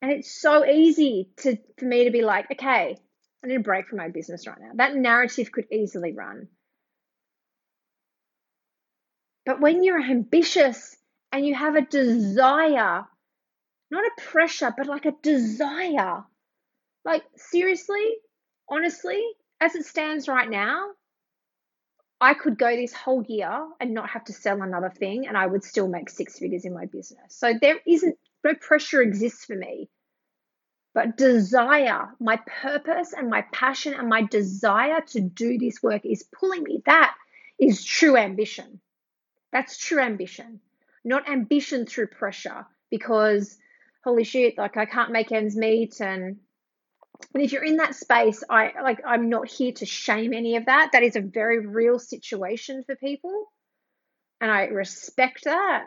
And 0.00 0.10
it's 0.10 0.40
so 0.40 0.64
easy 0.66 1.30
to 1.38 1.56
for 1.78 1.84
me 1.84 2.04
to 2.04 2.10
be 2.10 2.22
like, 2.22 2.50
okay, 2.50 2.96
I 3.44 3.46
need 3.46 3.54
a 3.54 3.60
break 3.60 3.86
from 3.86 3.98
my 3.98 4.08
business 4.08 4.46
right 4.48 4.58
now. 4.60 4.72
That 4.74 4.96
narrative 4.96 5.52
could 5.52 5.66
easily 5.70 6.12
run. 6.12 6.48
But 9.46 9.60
when 9.60 9.84
you're 9.84 10.02
ambitious 10.02 10.96
and 11.30 11.46
you 11.46 11.54
have 11.54 11.76
a 11.76 11.82
desire, 11.82 13.04
not 13.90 14.04
a 14.04 14.20
pressure, 14.20 14.72
but 14.76 14.86
like 14.86 15.04
a 15.04 15.14
desire 15.22 16.24
like, 17.04 17.24
seriously, 17.36 18.14
honestly, 18.68 19.20
as 19.62 19.76
it 19.76 19.86
stands 19.86 20.26
right 20.26 20.50
now, 20.50 20.90
I 22.20 22.34
could 22.34 22.58
go 22.58 22.74
this 22.74 22.92
whole 22.92 23.22
year 23.28 23.68
and 23.80 23.94
not 23.94 24.10
have 24.10 24.24
to 24.24 24.32
sell 24.32 24.60
another 24.60 24.90
thing 24.90 25.26
and 25.28 25.36
I 25.36 25.46
would 25.46 25.62
still 25.62 25.88
make 25.88 26.10
six 26.10 26.38
figures 26.38 26.64
in 26.64 26.74
my 26.74 26.86
business. 26.86 27.28
So 27.28 27.52
there 27.60 27.78
isn't 27.86 28.18
no 28.42 28.54
pressure 28.54 29.00
exists 29.00 29.44
for 29.44 29.54
me. 29.54 29.88
But 30.94 31.16
desire, 31.16 32.08
my 32.20 32.38
purpose 32.60 33.14
and 33.16 33.30
my 33.30 33.42
passion 33.52 33.94
and 33.94 34.08
my 34.08 34.22
desire 34.22 35.00
to 35.12 35.20
do 35.20 35.58
this 35.58 35.82
work 35.82 36.04
is 36.04 36.24
pulling 36.38 36.64
me. 36.64 36.82
That 36.84 37.14
is 37.58 37.84
true 37.84 38.16
ambition. 38.16 38.80
That's 39.52 39.78
true 39.78 40.00
ambition, 40.00 40.60
not 41.04 41.28
ambition 41.28 41.86
through 41.86 42.08
pressure 42.08 42.66
because 42.90 43.56
holy 44.04 44.24
shit, 44.24 44.58
like 44.58 44.76
I 44.76 44.86
can't 44.86 45.12
make 45.12 45.30
ends 45.30 45.56
meet 45.56 46.00
and 46.00 46.38
and 47.34 47.42
if 47.42 47.52
you're 47.52 47.64
in 47.64 47.76
that 47.76 47.94
space, 47.94 48.42
I 48.48 48.72
like 48.82 49.00
I'm 49.06 49.28
not 49.28 49.48
here 49.48 49.72
to 49.72 49.86
shame 49.86 50.32
any 50.32 50.56
of 50.56 50.66
that. 50.66 50.90
That 50.92 51.02
is 51.02 51.16
a 51.16 51.20
very 51.20 51.66
real 51.66 51.98
situation 51.98 52.82
for 52.84 52.96
people. 52.96 53.46
And 54.40 54.50
I 54.50 54.64
respect 54.64 55.44
that. 55.44 55.84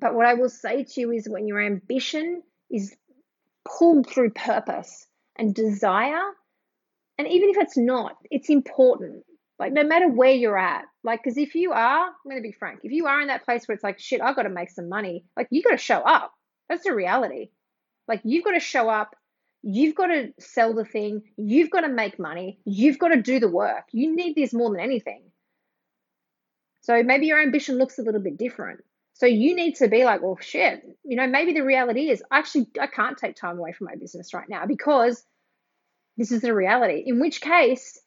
But 0.00 0.14
what 0.14 0.26
I 0.26 0.34
will 0.34 0.48
say 0.48 0.84
to 0.84 1.00
you 1.00 1.10
is 1.10 1.28
when 1.28 1.48
your 1.48 1.60
ambition 1.60 2.42
is 2.70 2.94
pulled 3.66 4.08
through 4.08 4.30
purpose 4.30 5.06
and 5.36 5.54
desire, 5.54 6.22
and 7.18 7.26
even 7.26 7.50
if 7.50 7.56
it's 7.58 7.76
not, 7.76 8.16
it's 8.30 8.48
important. 8.48 9.24
Like, 9.58 9.72
no 9.72 9.82
matter 9.82 10.08
where 10.08 10.30
you're 10.30 10.56
at, 10.56 10.84
like, 11.02 11.20
because 11.22 11.36
if 11.36 11.56
you 11.56 11.72
are, 11.72 12.06
I'm 12.06 12.30
going 12.30 12.36
to 12.36 12.48
be 12.48 12.54
frank, 12.56 12.80
if 12.84 12.92
you 12.92 13.08
are 13.08 13.20
in 13.20 13.26
that 13.26 13.44
place 13.44 13.66
where 13.66 13.74
it's 13.74 13.82
like, 13.82 13.98
shit, 13.98 14.20
I've 14.20 14.36
got 14.36 14.44
to 14.44 14.50
make 14.50 14.70
some 14.70 14.88
money, 14.88 15.24
like, 15.36 15.48
you 15.50 15.64
got 15.64 15.72
to 15.72 15.78
show 15.78 15.98
up. 15.98 16.32
That's 16.68 16.84
the 16.84 16.94
reality. 16.94 17.50
Like 18.08 18.22
you've 18.24 18.44
got 18.44 18.52
to 18.52 18.60
show 18.60 18.88
up, 18.88 19.14
you've 19.62 19.94
got 19.94 20.06
to 20.06 20.32
sell 20.40 20.74
the 20.74 20.84
thing, 20.84 21.22
you've 21.36 21.70
got 21.70 21.82
to 21.82 21.88
make 21.88 22.18
money, 22.18 22.58
you've 22.64 22.98
got 22.98 23.08
to 23.08 23.22
do 23.22 23.38
the 23.38 23.50
work. 23.50 23.84
You 23.92 24.16
need 24.16 24.34
this 24.34 24.52
more 24.52 24.70
than 24.70 24.80
anything. 24.80 25.22
So 26.80 27.02
maybe 27.02 27.26
your 27.26 27.40
ambition 27.40 27.76
looks 27.76 27.98
a 27.98 28.02
little 28.02 28.22
bit 28.22 28.38
different. 28.38 28.82
So 29.12 29.26
you 29.26 29.54
need 29.54 29.76
to 29.76 29.88
be 29.88 30.04
like, 30.04 30.22
well, 30.22 30.38
shit, 30.40 30.82
you 31.04 31.16
know, 31.16 31.26
maybe 31.26 31.52
the 31.52 31.64
reality 31.64 32.08
is 32.08 32.22
actually 32.30 32.68
I 32.80 32.86
can't 32.86 33.18
take 33.18 33.36
time 33.36 33.58
away 33.58 33.72
from 33.72 33.86
my 33.86 33.96
business 33.96 34.32
right 34.32 34.48
now 34.48 34.64
because 34.64 35.22
this 36.16 36.32
is 36.32 36.40
the 36.40 36.54
reality. 36.54 37.02
In 37.04 37.20
which 37.20 37.40
case, 37.40 38.00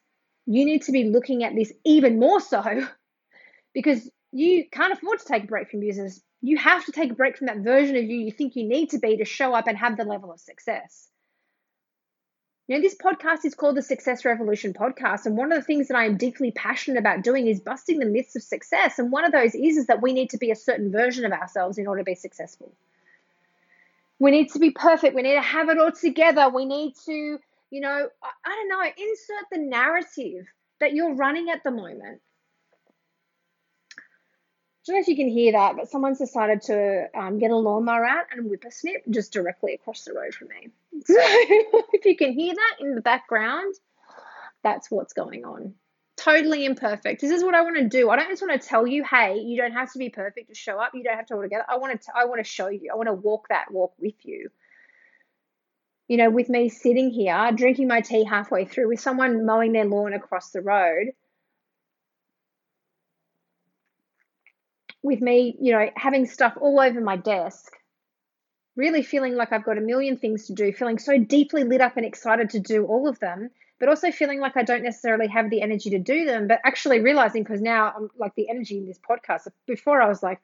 you 0.46 0.66
need 0.66 0.84
to 0.84 0.92
be 0.92 1.06
looking 1.06 1.44
at 1.44 1.54
this 1.54 1.72
even 1.86 2.18
more 2.18 2.40
so 2.40 2.88
because 3.74 4.10
you 4.32 4.66
can't 4.72 4.94
afford 4.94 5.20
to 5.20 5.26
take 5.26 5.44
a 5.44 5.48
break 5.48 5.70
from 5.70 5.82
business 5.82 6.22
you 6.42 6.58
have 6.58 6.86
to 6.86 6.92
take 6.92 7.12
a 7.12 7.16
break 7.16 7.38
from 7.38 7.48
that 7.48 7.58
version 7.58 7.96
of 7.96 8.04
you 8.04 8.18
you 8.18 8.32
think 8.32 8.56
you 8.56 8.68
need 8.68 8.90
to 8.90 9.00
be 9.00 9.18
to 9.18 9.26
show 9.26 9.54
up 9.54 9.68
and 9.68 9.78
have 9.78 9.98
the 9.98 10.04
level 10.04 10.32
of 10.32 10.40
success. 10.40 11.08
You 12.68 12.78
know, 12.78 12.82
this 12.82 12.96
podcast 12.96 13.44
is 13.44 13.54
called 13.54 13.76
the 13.76 13.82
Success 13.82 14.24
Revolution 14.24 14.74
Podcast. 14.74 15.26
And 15.26 15.36
one 15.36 15.52
of 15.52 15.60
the 15.60 15.66
things 15.66 15.90
that 15.90 15.98
I 15.98 16.06
am 16.06 16.16
deeply 16.16 16.52
passionate 16.52 17.00
about 17.00 17.22
doing 17.22 17.48
is 17.48 17.60
busting 17.60 18.00
the 18.00 18.06
myths 18.06 18.36
of 18.38 18.44
success. 18.44 18.98
And 18.98 19.12
one 19.12 19.26
of 19.26 19.34
those 19.34 19.56
is, 19.56 19.76
is 19.76 19.88
that 19.88 20.02
we 20.02 20.14
need 20.14 20.30
to 20.30 20.38
be 20.38 20.52
a 20.52 20.56
certain 20.56 20.90
version 20.90 21.26
of 21.26 21.34
ourselves 21.34 21.78
in 21.78 21.86
order 21.86 22.02
to 22.02 22.06
be 22.06 22.16
successful. 22.16 22.72
We 24.20 24.32
need 24.32 24.52
to 24.52 24.60
be 24.60 24.72
perfect. 24.72 25.16
We 25.16 25.22
need 25.22 25.34
to 25.34 25.42
have 25.42 25.68
it 25.68 25.80
all 25.80 25.92
together. 25.92 26.50
We 26.50 26.64
need 26.64 26.94
to, 27.08 27.40
you 27.72 27.82
know, 27.82 28.08
I, 28.24 28.30
I 28.46 28.56
don't 28.56 28.70
know, 28.70 28.84
insert 28.84 29.46
the 29.52 29.58
narrative 29.58 30.46
that 30.80 30.94
you're 30.94 31.16
running 31.16 31.50
at 31.50 31.64
the 31.64 31.72
moment 31.72 32.22
don't 34.86 34.96
know 34.96 35.02
if 35.02 35.08
you 35.08 35.16
can 35.16 35.30
hear 35.30 35.52
that, 35.52 35.76
but 35.76 35.90
someone's 35.90 36.18
decided 36.18 36.62
to 36.64 37.08
um, 37.16 37.38
get 37.38 37.52
a 37.52 37.56
lawnmower 37.56 38.06
out 38.06 38.26
and 38.32 38.50
whip 38.50 38.64
a 38.66 38.72
snip 38.72 39.04
just 39.10 39.32
directly 39.32 39.74
across 39.74 40.04
the 40.04 40.14
road 40.14 40.34
from 40.34 40.48
me. 40.50 40.70
So 41.06 41.16
if 41.18 42.06
you 42.06 42.18
can 42.18 42.34
hear 42.34 42.54
that 42.54 42.78
in 42.80 42.96
the 42.96 43.02
background, 43.02 43.76
that's 44.64 44.90
what's 44.90 45.14
going 45.14 45.46
on. 45.46 45.76
Totally 46.18 46.66
imperfect. 46.66 47.22
This 47.22 47.32
is 47.32 47.44
what 47.44 47.56
I 47.56 47.62
want 47.62 47.78
to 47.78 47.88
do. 47.88 48.10
I 48.10 48.16
don't 48.16 48.30
just 48.30 48.42
want 48.42 48.60
to 48.60 48.68
tell 48.68 48.86
you, 48.86 49.04
hey, 49.04 49.38
you 49.38 49.58
don't 49.58 49.72
have 49.72 49.92
to 49.94 50.00
be 50.00 50.10
perfect 50.10 50.50
to 50.50 50.56
show 50.56 50.80
up. 50.80 50.92
You 50.94 51.04
don't 51.04 51.16
have 51.16 51.26
to 51.28 51.36
all 51.36 51.42
together. 51.42 51.66
I 51.68 51.78
want 51.78 52.00
to. 52.02 52.12
I 52.16 52.26
want 52.26 52.40
to 52.40 52.50
show 52.50 52.68
you. 52.68 52.92
I 52.92 52.96
want 52.96 53.08
to 53.08 53.14
walk 53.14 53.48
that 53.50 53.72
walk 53.72 53.94
with 54.00 54.14
you. 54.24 54.50
You 56.08 56.18
know, 56.18 56.30
with 56.30 56.50
me 56.50 56.70
sitting 56.70 57.10
here 57.10 57.52
drinking 57.56 57.88
my 57.88 58.02
tea 58.02 58.24
halfway 58.24 58.66
through, 58.66 58.90
with 58.90 59.00
someone 59.00 59.46
mowing 59.46 59.72
their 59.72 59.86
lawn 59.86 60.14
across 60.14 60.52
the 60.52 60.62
road 60.62 61.14
with 65.04 65.22
me, 65.22 65.56
you 65.60 65.72
know, 65.74 65.90
having 65.96 66.26
stuff 66.26 66.58
all 66.60 66.80
over 66.80 67.02
my 67.02 67.18
desk, 67.18 67.74
really 68.76 69.04
feeling 69.04 69.36
like 69.36 69.52
I've 69.52 69.66
got 69.66 69.78
a 69.78 69.82
million 69.82 70.18
things 70.18 70.48
to 70.48 70.54
do, 70.54 70.72
feeling 70.72 71.00
so 71.00 71.18
deeply 71.18 71.64
lit 71.64 71.82
up 71.82 71.98
and 71.98 72.06
excited 72.06 72.52
to 72.52 72.60
do 72.60 72.86
all 72.86 73.08
of 73.08 73.20
them, 73.20 73.50
but 73.80 73.90
also 73.90 74.12
feeling 74.12 74.40
like 74.40 74.56
I 74.56 74.64
don't 74.64 74.84
necessarily 74.84 75.28
have 75.28 75.50
the 75.50 75.62
energy 75.62 75.90
to 75.92 76.00
do 76.00 76.26
them, 76.26 76.48
but 76.48 76.62
actually 76.64 77.00
realizing 77.00 77.44
because 77.44 77.62
now 77.62 77.94
I'm 77.96 78.10
like 78.18 78.36
the 78.36 78.50
energy 78.50 78.78
in 78.78 78.86
this 78.86 79.00
podcast. 79.00 79.48
Before 79.66 80.02
I 80.02 80.08
was 80.08 80.22
like, 80.22 80.40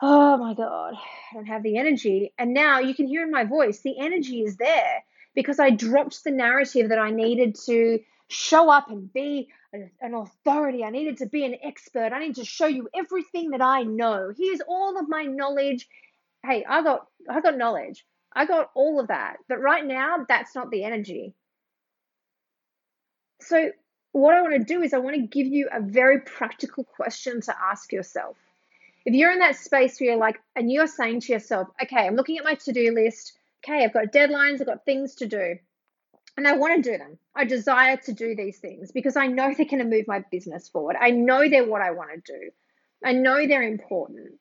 oh 0.00 0.36
my 0.36 0.54
God, 0.54 0.94
I 0.94 1.34
don't 1.34 1.46
have 1.46 1.62
the 1.62 1.78
energy. 1.78 2.32
And 2.38 2.54
now 2.54 2.80
you 2.80 2.94
can 2.94 3.06
hear 3.06 3.22
in 3.22 3.30
my 3.30 3.44
voice, 3.44 3.80
the 3.80 3.98
energy 3.98 4.42
is 4.42 4.56
there 4.56 5.02
because 5.34 5.58
I 5.58 5.70
dropped 5.70 6.24
the 6.24 6.30
narrative 6.30 6.90
that 6.90 6.98
I 6.98 7.10
needed 7.10 7.56
to 7.66 8.00
show 8.28 8.70
up 8.70 8.90
and 8.90 9.12
be 9.12 9.48
an 9.72 10.14
authority. 10.14 10.84
I 10.84 10.90
needed 10.90 11.18
to 11.18 11.26
be 11.26 11.44
an 11.44 11.56
expert. 11.62 12.12
I 12.12 12.20
need 12.20 12.36
to 12.36 12.44
show 12.44 12.66
you 12.66 12.88
everything 12.94 13.50
that 13.50 13.62
I 13.62 13.82
know. 13.82 14.32
Here's 14.36 14.60
all 14.66 14.98
of 14.98 15.08
my 15.08 15.24
knowledge. 15.24 15.88
Hey, 16.44 16.64
I 16.68 16.82
got 16.82 17.06
I 17.28 17.40
got 17.40 17.58
knowledge. 17.58 18.04
I 18.32 18.46
got 18.46 18.70
all 18.74 19.00
of 19.00 19.08
that. 19.08 19.36
But 19.48 19.60
right 19.60 19.84
now, 19.84 20.24
that's 20.28 20.54
not 20.54 20.70
the 20.70 20.84
energy. 20.84 21.34
So 23.40 23.70
what 24.12 24.34
I 24.34 24.42
want 24.42 24.54
to 24.54 24.64
do 24.64 24.82
is 24.82 24.92
I 24.92 24.98
want 24.98 25.16
to 25.16 25.22
give 25.22 25.46
you 25.46 25.68
a 25.72 25.80
very 25.80 26.20
practical 26.20 26.84
question 26.84 27.40
to 27.42 27.54
ask 27.58 27.92
yourself. 27.92 28.36
If 29.04 29.14
you're 29.14 29.32
in 29.32 29.38
that 29.38 29.56
space 29.56 30.00
where 30.00 30.10
you're 30.10 30.18
like, 30.18 30.38
and 30.54 30.70
you're 30.70 30.86
saying 30.86 31.20
to 31.20 31.32
yourself, 31.32 31.68
okay, 31.82 32.06
I'm 32.06 32.16
looking 32.16 32.38
at 32.38 32.44
my 32.44 32.54
to 32.54 32.72
do 32.72 32.92
list. 32.92 33.38
Okay, 33.64 33.84
I've 33.84 33.92
got 33.92 34.12
deadlines, 34.12 34.60
I've 34.60 34.66
got 34.66 34.84
things 34.84 35.16
to 35.16 35.26
do 35.26 35.58
and 36.38 36.46
I 36.46 36.52
want 36.52 36.76
to 36.76 36.92
do 36.92 36.96
them. 36.96 37.18
I 37.34 37.44
desire 37.44 37.96
to 37.96 38.12
do 38.12 38.36
these 38.36 38.58
things 38.58 38.92
because 38.92 39.16
I 39.16 39.26
know 39.26 39.52
they're 39.52 39.66
going 39.66 39.80
to 39.80 39.84
move 39.84 40.06
my 40.06 40.22
business 40.30 40.68
forward. 40.68 40.94
I 40.98 41.10
know 41.10 41.48
they're 41.48 41.66
what 41.66 41.82
I 41.82 41.90
want 41.90 42.10
to 42.12 42.32
do. 42.32 42.50
I 43.04 43.12
know 43.12 43.44
they're 43.44 43.64
important. 43.64 44.38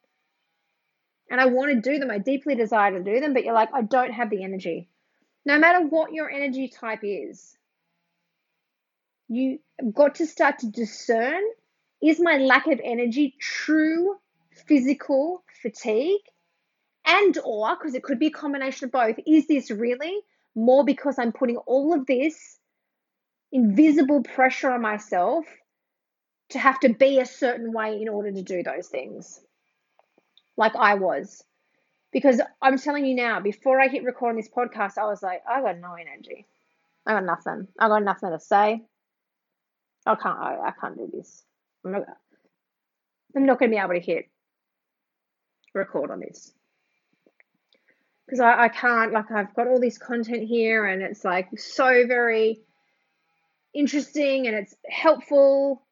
And 1.31 1.41
I 1.41 1.47
want 1.47 1.73
to 1.73 1.81
do 1.81 1.97
them. 1.97 2.11
I 2.11 2.19
deeply 2.19 2.53
desire 2.53 2.91
to 2.91 3.03
do 3.03 3.19
them, 3.19 3.33
but 3.33 3.43
you're 3.43 3.55
like, 3.55 3.69
I 3.73 3.81
don't 3.81 4.11
have 4.11 4.29
the 4.29 4.43
energy. 4.43 4.89
No 5.43 5.57
matter 5.57 5.87
what 5.87 6.13
your 6.13 6.29
energy 6.29 6.67
type 6.67 6.99
is, 7.01 7.57
you 9.27 9.57
got 9.91 10.15
to 10.15 10.27
start 10.27 10.59
to 10.59 10.67
discern 10.67 11.41
is 11.99 12.19
my 12.19 12.37
lack 12.37 12.67
of 12.67 12.79
energy 12.83 13.33
true 13.39 14.17
physical 14.67 15.43
fatigue 15.63 16.21
and 17.07 17.39
or 17.43 17.75
because 17.75 17.95
it 17.95 18.03
could 18.03 18.19
be 18.19 18.27
a 18.27 18.31
combination 18.31 18.85
of 18.85 18.91
both 18.91 19.15
is 19.25 19.47
this 19.47 19.71
really 19.71 20.21
more 20.57 20.83
because 20.83 21.19
I'm 21.19 21.31
putting 21.31 21.57
all 21.57 21.93
of 21.93 22.07
this 22.07 22.57
invisible 23.51 24.23
pressure 24.23 24.71
on 24.71 24.81
myself 24.81 25.45
to 26.49 26.59
have 26.59 26.79
to 26.79 26.89
be 26.89 27.19
a 27.19 27.25
certain 27.25 27.71
way 27.71 28.01
in 28.01 28.09
order 28.09 28.31
to 28.31 28.41
do 28.41 28.63
those 28.63 28.87
things, 28.87 29.39
like 30.57 30.75
I 30.75 30.95
was. 30.95 31.43
Because 32.11 32.41
I'm 32.61 32.79
telling 32.79 33.05
you 33.05 33.15
now, 33.15 33.39
before 33.39 33.79
I 33.79 33.87
hit 33.87 34.03
record 34.03 34.29
on 34.29 34.35
this 34.37 34.49
podcast, 34.49 34.97
I 34.97 35.05
was 35.05 35.21
like, 35.21 35.43
I 35.47 35.61
got 35.61 35.77
no 35.77 35.93
energy. 35.93 36.47
I 37.05 37.13
got 37.13 37.25
nothing. 37.25 37.67
I 37.77 37.87
got 37.87 38.03
nothing 38.03 38.31
to 38.31 38.39
say. 38.39 38.81
I 40.05 40.15
can't. 40.15 40.39
I, 40.39 40.57
I 40.67 40.71
can't 40.79 40.97
do 40.97 41.09
this. 41.13 41.43
I'm 41.85 41.91
not. 41.91 42.03
I'm 43.35 43.45
not 43.45 43.59
going 43.59 43.69
to 43.69 43.75
be 43.75 43.79
able 43.79 43.93
to 43.93 43.99
hit 43.99 44.29
record 45.75 46.09
on 46.09 46.21
this 46.21 46.53
because 48.27 48.41
I, 48.41 48.65
I 48.65 48.67
can't. 48.67 49.13
Like 49.13 49.31
I've 49.31 49.53
got 49.55 49.67
all 49.67 49.79
this 49.79 49.97
content 49.97 50.43
here, 50.43 50.85
and 50.85 51.01
it's 51.01 51.23
like 51.23 51.47
so 51.57 52.05
very 52.05 52.61
interesting 53.73 54.47
and 54.47 54.55
it's 54.55 54.75
helpful. 54.89 55.83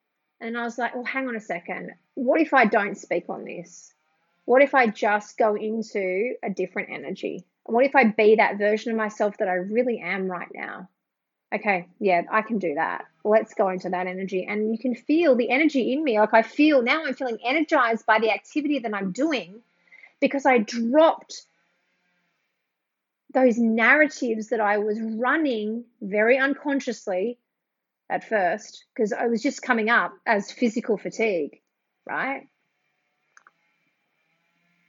And 0.41 0.57
I 0.57 0.63
was 0.63 0.77
like, 0.77 0.95
well, 0.95 1.03
hang 1.03 1.27
on 1.27 1.35
a 1.35 1.41
second. 1.41 1.91
What 2.15 2.41
if 2.41 2.53
I 2.53 2.65
don't 2.65 2.97
speak 2.97 3.25
on 3.29 3.45
this? 3.45 3.93
What 4.45 4.61
if 4.61 4.75
I 4.75 4.87
just 4.87 5.37
go 5.37 5.55
into 5.55 6.35
a 6.43 6.49
different 6.49 6.89
energy? 6.91 7.45
And 7.65 7.73
what 7.73 7.85
if 7.85 7.95
I 7.95 8.05
be 8.05 8.35
that 8.35 8.57
version 8.57 8.91
of 8.91 8.97
myself 8.97 9.37
that 9.37 9.47
I 9.47 9.53
really 9.53 9.99
am 9.99 10.27
right 10.27 10.49
now? 10.53 10.89
Okay, 11.53 11.87
yeah, 11.99 12.23
I 12.29 12.41
can 12.41 12.59
do 12.59 12.75
that. 12.75 13.05
Let's 13.23 13.53
go 13.53 13.69
into 13.69 13.89
that 13.89 14.07
energy. 14.07 14.45
And 14.47 14.71
you 14.71 14.77
can 14.77 14.93
feel 14.93 15.35
the 15.35 15.49
energy 15.49 15.93
in 15.93 16.03
me. 16.03 16.19
Like 16.19 16.33
I 16.33 16.41
feel 16.41 16.81
now 16.81 17.05
I'm 17.05 17.13
feeling 17.13 17.39
energized 17.45 18.05
by 18.05 18.19
the 18.19 18.31
activity 18.31 18.79
that 18.79 18.93
I'm 18.93 19.11
doing 19.11 19.61
because 20.19 20.45
I 20.45 20.57
dropped 20.59 21.43
those 23.35 23.59
narratives 23.59 24.49
that 24.49 24.59
I 24.59 24.79
was 24.79 24.99
running 24.99 25.83
very 26.01 26.39
unconsciously 26.39 27.37
at 28.09 28.23
first 28.23 28.85
because 28.95 29.13
I 29.13 29.27
was 29.27 29.43
just 29.43 29.61
coming 29.61 29.89
up 29.89 30.13
as 30.25 30.51
physical 30.51 30.97
fatigue, 30.97 31.61
right? 32.07 32.47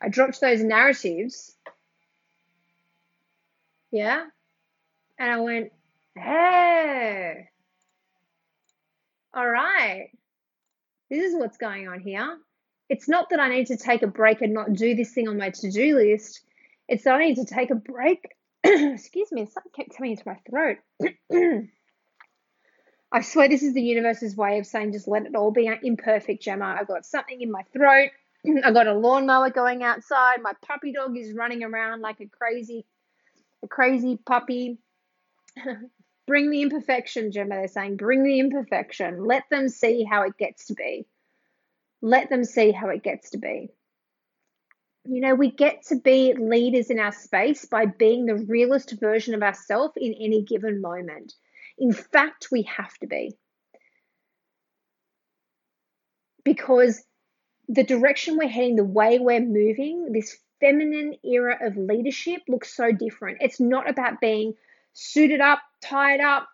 I 0.01 0.09
dropped 0.09 0.41
those 0.41 0.63
narratives. 0.63 1.55
Yeah. 3.91 4.25
And 5.19 5.31
I 5.31 5.41
went, 5.41 5.73
hey, 6.15 7.49
all 9.35 9.49
right, 9.49 10.11
this 11.11 11.25
is 11.25 11.35
what's 11.35 11.57
going 11.57 11.89
on 11.89 12.01
here. 12.01 12.39
It's 12.89 13.09
not 13.09 13.31
that 13.31 13.41
I 13.41 13.49
need 13.49 13.67
to 13.67 13.77
take 13.77 14.03
a 14.03 14.07
break 14.07 14.41
and 14.41 14.55
not 14.55 14.73
do 14.73 14.95
this 14.95 15.13
thing 15.13 15.29
on 15.29 15.37
my 15.37 15.51
to 15.51 15.71
do 15.71 15.97
list. 15.97 16.41
It's 16.89 17.05
that 17.05 17.15
I 17.17 17.27
need 17.27 17.37
to 17.37 17.45
take 17.45 17.71
a 17.71 17.75
break. 17.75 18.36
Excuse 18.95 19.31
me, 19.31 19.47
something 19.47 19.73
kept 19.75 19.97
coming 19.97 20.13
into 20.13 20.25
my 20.27 20.39
throat. 20.51 20.79
I 23.13 23.21
swear 23.21 23.49
this 23.49 23.63
is 23.63 23.75
the 23.75 23.83
universe's 23.83 24.37
way 24.37 24.59
of 24.59 24.67
saying 24.67 24.93
just 24.93 25.07
let 25.07 25.25
it 25.25 25.37
all 25.37 25.53
be 25.53 25.69
uh, 25.69 25.77
imperfect, 25.83 26.43
Gemma. 26.43 26.77
I've 26.79 26.89
got 26.89 27.07
something 27.07 27.41
in 27.41 27.51
my 27.51 27.63
throat. 27.73 28.11
I've 28.65 28.75
got 28.75 28.89
a 28.89 28.95
lawnmower 28.95 29.51
going 29.51 29.85
outside. 29.85 30.43
My 30.43 30.53
puppy 30.67 30.93
dog 30.93 31.17
is 31.17 31.33
running 31.33 31.63
around 31.63 32.01
like 32.01 32.21
a 32.21 32.27
crazy, 32.27 32.85
a 33.63 33.69
crazy 33.69 34.19
puppy. 34.27 34.79
bring 36.27 36.51
the 36.51 36.63
imperfection, 36.63 37.31
Gemma. 37.31 37.55
They're 37.55 37.69
saying 37.69 37.97
bring 37.97 38.25
the 38.25 38.41
imperfection. 38.41 39.25
Let 39.25 39.45
them 39.49 39.69
see 39.69 40.03
how 40.03 40.23
it 40.23 40.37
gets 40.37 40.67
to 40.67 40.75
be. 40.75 41.07
Let 42.03 42.31
them 42.31 42.43
see 42.43 42.73
how 42.73 42.89
it 42.89 43.05
gets 43.05 43.31
to 43.31 43.39
be. 43.39 43.71
You 45.09 45.21
know, 45.21 45.35
we 45.35 45.51
get 45.51 45.85
to 45.87 45.97
be 45.97 46.35
leaders 46.35 46.91
in 46.91 46.99
our 46.99 47.13
space 47.13 47.65
by 47.65 47.87
being 47.87 48.27
the 48.27 48.37
realest 48.37 48.93
version 48.99 49.35
of 49.35 49.43
ourselves 49.43 49.95
in 49.97 50.15
any 50.15 50.43
given 50.43 50.81
moment. 50.81 51.35
In 51.79 51.93
fact, 51.93 52.49
we 52.51 52.63
have 52.63 52.93
to 52.99 53.07
be. 53.07 53.37
Because 56.45 57.05
the 57.69 57.85
direction 57.85 58.37
we're 58.37 58.49
heading, 58.49 58.77
the 58.77 58.85
way 58.85 59.19
we're 59.19 59.41
moving, 59.41 60.13
this 60.13 60.39
feminine 60.61 61.15
era 61.25 61.59
of 61.61 61.77
leadership 61.77 62.43
looks 62.49 62.75
so 62.75 62.93
different. 62.93 63.39
It's 63.41 63.61
not 63.61 63.89
about 63.89 64.21
being 64.21 64.55
suited 64.93 65.41
up, 65.41 65.61
tied 65.83 66.21
up, 66.21 66.49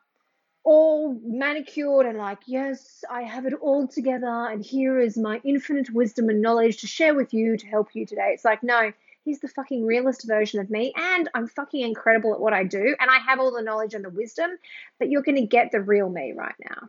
all 0.65 1.19
manicured 1.25 2.07
and 2.07 2.19
like, 2.19 2.39
yes, 2.47 3.05
I 3.11 3.23
have 3.23 3.47
it 3.47 3.55
all 3.55 3.89
together, 3.89 4.27
and 4.27 4.65
here 4.65 5.01
is 5.01 5.17
my 5.17 5.41
infinite 5.45 5.91
wisdom 5.91 6.29
and 6.29 6.41
knowledge 6.41 6.81
to 6.83 6.87
share 6.87 7.15
with 7.15 7.35
you 7.35 7.57
to 7.57 7.67
help 7.67 7.95
you 7.95 8.07
today. 8.07 8.31
It's 8.33 8.45
like, 8.45 8.63
no, 8.63 8.93
he's 9.25 9.41
the 9.41 9.49
fucking 9.49 9.85
realist 9.85 10.27
version 10.27 10.61
of 10.61 10.71
me, 10.71 10.93
and 10.97 11.29
I'm 11.35 11.49
fucking 11.49 11.81
incredible 11.81 12.33
at 12.35 12.41
what 12.41 12.53
I 12.53 12.65
do, 12.65 12.95
and 13.01 13.11
I 13.11 13.19
have 13.19 13.41
all 13.41 13.53
the 13.53 13.63
knowledge 13.63 13.95
and 13.95 14.05
the 14.05 14.11
wisdom, 14.11 14.51
but 14.99 15.09
you're 15.09 15.23
going 15.23 15.37
to 15.37 15.47
get 15.47 15.73
the 15.73 15.81
real 15.81 16.09
me 16.09 16.33
right 16.37 16.55
now. 16.65 16.89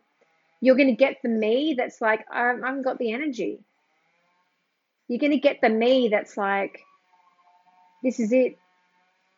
You're 0.61 0.75
going 0.75 0.89
to 0.89 0.95
get 0.95 1.17
the 1.23 1.29
me 1.29 1.73
that's 1.77 1.99
like, 1.99 2.25
I 2.31 2.47
haven't 2.47 2.83
got 2.83 2.97
the 2.97 3.11
energy. 3.11 3.59
You're 5.07 5.19
going 5.19 5.31
to 5.31 5.39
get 5.39 5.59
the 5.61 5.69
me 5.69 6.09
that's 6.09 6.37
like, 6.37 6.79
this 8.03 8.19
is 8.19 8.31
it. 8.31 8.57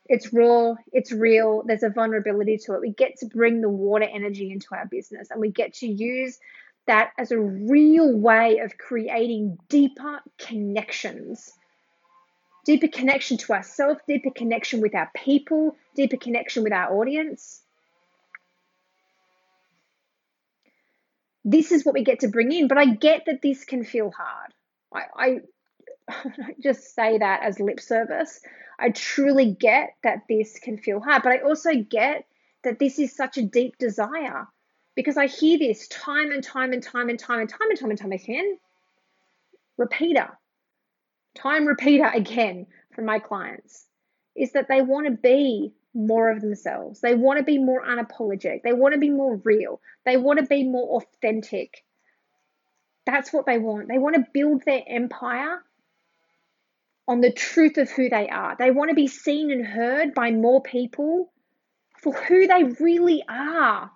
It's 0.07 0.31
raw, 0.31 0.75
it's 0.91 1.11
real, 1.11 1.63
there's 1.65 1.83
a 1.83 1.89
vulnerability 1.89 2.57
to 2.65 2.73
it. 2.75 2.81
We 2.81 2.91
get 2.91 3.17
to 3.17 3.25
bring 3.25 3.61
the 3.61 3.69
water 3.69 4.05
energy 4.05 4.51
into 4.51 4.67
our 4.73 4.85
business 4.85 5.29
and 5.31 5.41
we 5.41 5.49
get 5.51 5.73
to 5.75 5.87
use 5.87 6.39
that 6.87 7.11
as 7.17 7.31
a 7.31 7.39
real 7.39 8.15
way 8.15 8.59
of 8.59 8.77
creating 8.77 9.57
deeper 9.69 10.21
connections 10.37 11.51
deeper 12.65 12.87
connection 12.87 13.37
to 13.37 13.53
ourselves, 13.53 14.01
deeper 14.07 14.31
connection 14.31 14.81
with 14.81 14.95
our 14.95 15.09
people, 15.15 15.77
deeper 15.95 16.17
connection 16.17 16.63
with 16.63 16.73
our 16.73 16.99
audience. 16.99 17.61
This 21.45 21.71
is 21.71 21.85
what 21.85 21.93
we 21.93 22.03
get 22.03 22.21
to 22.21 22.27
bring 22.27 22.51
in, 22.51 22.67
but 22.67 22.79
I 22.79 22.85
get 22.87 23.25
that 23.27 23.41
this 23.43 23.63
can 23.63 23.85
feel 23.85 24.11
hard. 24.11 24.51
I, 24.91 25.39
I 26.09 26.21
just 26.61 26.95
say 26.95 27.19
that 27.19 27.43
as 27.43 27.59
lip 27.59 27.79
service. 27.79 28.41
I 28.79 28.89
truly 28.89 29.51
get 29.51 29.95
that 30.03 30.23
this 30.27 30.59
can 30.59 30.77
feel 30.77 30.99
hard, 30.99 31.23
but 31.23 31.31
I 31.31 31.37
also 31.39 31.73
get 31.73 32.25
that 32.63 32.79
this 32.79 32.99
is 32.99 33.15
such 33.15 33.37
a 33.37 33.43
deep 33.43 33.77
desire 33.77 34.47
because 34.95 35.17
I 35.17 35.27
hear 35.27 35.57
this 35.57 35.87
time 35.87 36.31
and 36.31 36.43
time 36.43 36.73
and 36.73 36.83
time 36.83 37.09
and 37.09 37.19
time 37.19 37.41
and 37.41 37.49
time 37.49 37.69
and 37.69 37.79
time 37.79 37.89
and 37.89 37.99
time 37.99 38.11
again. 38.11 38.57
Repeater 39.77 40.37
time 41.35 41.65
repeater 41.65 42.09
again 42.13 42.65
from 42.93 43.05
my 43.05 43.19
clients 43.19 43.85
is 44.35 44.53
that 44.53 44.67
they 44.67 44.81
want 44.81 45.05
to 45.05 45.11
be 45.11 45.73
more 45.93 46.31
of 46.31 46.41
themselves. 46.41 46.99
They 47.01 47.15
want 47.15 47.37
to 47.39 47.43
be 47.43 47.57
more 47.57 47.85
unapologetic. 47.85 48.63
They 48.63 48.73
want 48.73 48.93
to 48.93 48.99
be 48.99 49.09
more 49.09 49.35
real. 49.37 49.79
They 50.05 50.17
want 50.17 50.39
to 50.39 50.45
be 50.45 50.63
more 50.63 51.01
authentic. 51.01 51.83
That's 53.05 53.31
what 53.31 53.45
they 53.45 53.59
want. 53.59 53.87
They 53.87 53.97
want 53.97 54.15
to 54.15 54.25
build 54.33 54.63
their 54.65 54.81
empire 54.87 55.63
on 57.07 57.21
the 57.21 57.31
truth 57.31 57.77
of 57.77 57.89
who 57.89 58.09
they 58.09 58.29
are. 58.29 58.55
They 58.57 58.71
want 58.71 58.89
to 58.89 58.95
be 58.95 59.07
seen 59.07 59.51
and 59.51 59.65
heard 59.65 60.13
by 60.13 60.31
more 60.31 60.61
people 60.61 61.31
for 62.01 62.13
who 62.13 62.47
they 62.47 62.63
really 62.79 63.23
are 63.27 63.91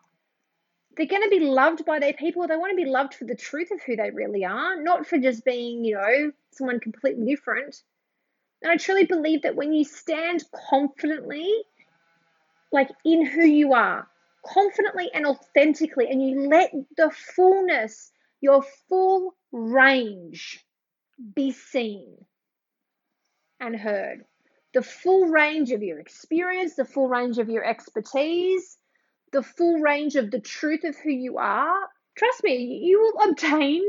they're 0.99 1.07
going 1.07 1.23
to 1.23 1.29
be 1.29 1.39
loved 1.39 1.85
by 1.85 1.99
their 1.99 2.11
people. 2.11 2.45
They 2.45 2.57
want 2.57 2.71
to 2.71 2.83
be 2.83 2.89
loved 2.89 3.13
for 3.13 3.23
the 3.23 3.33
truth 3.33 3.71
of 3.71 3.81
who 3.81 3.95
they 3.95 4.11
really 4.11 4.43
are, 4.43 4.75
not 4.83 5.07
for 5.07 5.17
just 5.17 5.45
being, 5.45 5.85
you 5.85 5.95
know, 5.95 6.31
someone 6.51 6.81
completely 6.81 7.25
different. 7.25 7.81
And 8.61 8.69
I 8.69 8.75
truly 8.75 9.05
believe 9.05 9.43
that 9.43 9.55
when 9.55 9.71
you 9.71 9.85
stand 9.85 10.43
confidently, 10.69 11.49
like 12.73 12.89
in 13.05 13.25
who 13.25 13.45
you 13.45 13.71
are, 13.71 14.09
confidently 14.45 15.09
and 15.13 15.25
authentically, 15.25 16.09
and 16.09 16.21
you 16.21 16.49
let 16.49 16.73
the 16.97 17.11
fullness, 17.33 18.11
your 18.41 18.61
full 18.89 19.35
range 19.53 20.65
be 21.33 21.53
seen 21.53 22.17
and 23.59 23.75
heard. 23.75 24.23
The 24.73 24.81
full 24.81 25.25
range 25.27 25.71
of 25.71 25.81
your 25.81 25.99
experience, 25.99 26.75
the 26.75 26.85
full 26.85 27.07
range 27.07 27.39
of 27.39 27.49
your 27.49 27.65
expertise, 27.65 28.77
the 29.31 29.43
full 29.43 29.79
range 29.79 30.15
of 30.15 30.31
the 30.31 30.39
truth 30.39 30.83
of 30.83 30.95
who 30.97 31.11
you 31.11 31.37
are, 31.37 31.79
trust 32.15 32.43
me, 32.43 32.81
you 32.83 32.99
will 32.99 33.29
obtain 33.31 33.83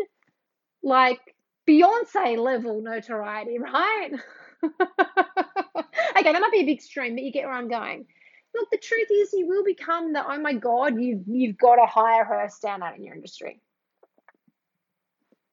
like 0.83 1.21
Beyonce 1.69 2.39
level 2.39 2.83
notoriety, 2.83 3.59
right? 3.61 4.11
okay, 4.65 6.33
that 6.33 6.41
might 6.41 6.53
be 6.53 6.61
a 6.61 6.65
big 6.65 6.79
extreme, 6.79 7.15
but 7.15 7.25
you 7.25 7.33
get 7.33 7.45
where 7.45 7.55
I'm 7.55 7.69
going. 7.69 8.07
Look, 8.55 8.69
the 8.71 8.79
truth 8.79 9.09
is, 9.11 9.33
you 9.33 9.47
will 9.47 9.65
become 9.65 10.13
the 10.13 10.27
oh 10.27 10.41
my 10.41 10.55
god, 10.55 11.01
you've 11.01 11.23
you've 11.27 11.57
got 11.57 11.77
to 11.77 11.87
hire 11.87 12.25
her 12.25 12.49
standout 12.49 12.97
in 12.97 13.05
your 13.05 13.15
industry. 13.15 13.61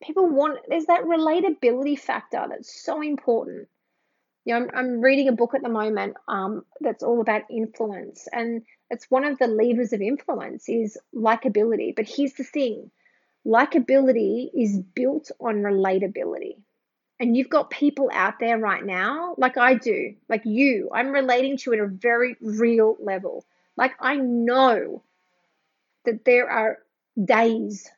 People 0.02 0.30
want 0.30 0.60
there's 0.68 0.86
that 0.86 1.04
relatability 1.04 2.00
factor 2.00 2.46
that's 2.50 2.84
so 2.84 3.02
important. 3.02 3.68
You 4.48 4.54
know, 4.54 4.62
I'm, 4.62 4.70
I'm 4.74 5.02
reading 5.02 5.28
a 5.28 5.34
book 5.34 5.56
at 5.56 5.62
the 5.62 5.68
moment 5.68 6.16
um, 6.30 6.64
that's 6.80 7.04
all 7.04 7.20
about 7.20 7.42
influence, 7.52 8.30
and 8.32 8.62
it's 8.90 9.12
one 9.12 9.26
of 9.26 9.38
the 9.40 9.48
levers 9.48 9.92
of 9.92 10.00
influence 10.00 10.70
is 10.70 10.98
likability. 11.14 11.94
But 11.94 12.08
here's 12.08 12.32
the 12.32 12.46
thing 12.46 12.90
likability 13.46 14.48
is 14.54 14.80
built 14.80 15.32
on 15.42 15.56
relatability. 15.56 16.56
And 17.20 17.36
you've 17.36 17.50
got 17.50 17.72
people 17.72 18.10
out 18.14 18.36
there 18.40 18.58
right 18.58 18.86
now, 18.86 19.36
like 19.38 19.58
I 19.58 19.74
do, 19.74 20.14
like 20.30 20.44
you, 20.46 20.92
I'm 20.94 21.10
relating 21.10 21.58
to 21.58 21.74
at 21.74 21.80
a 21.80 21.88
very 21.88 22.38
real 22.40 22.96
level. 23.02 23.44
Like 23.76 23.96
I 24.00 24.16
know 24.16 25.04
that 26.06 26.24
there 26.24 26.50
are 26.50 26.78
days 27.22 27.90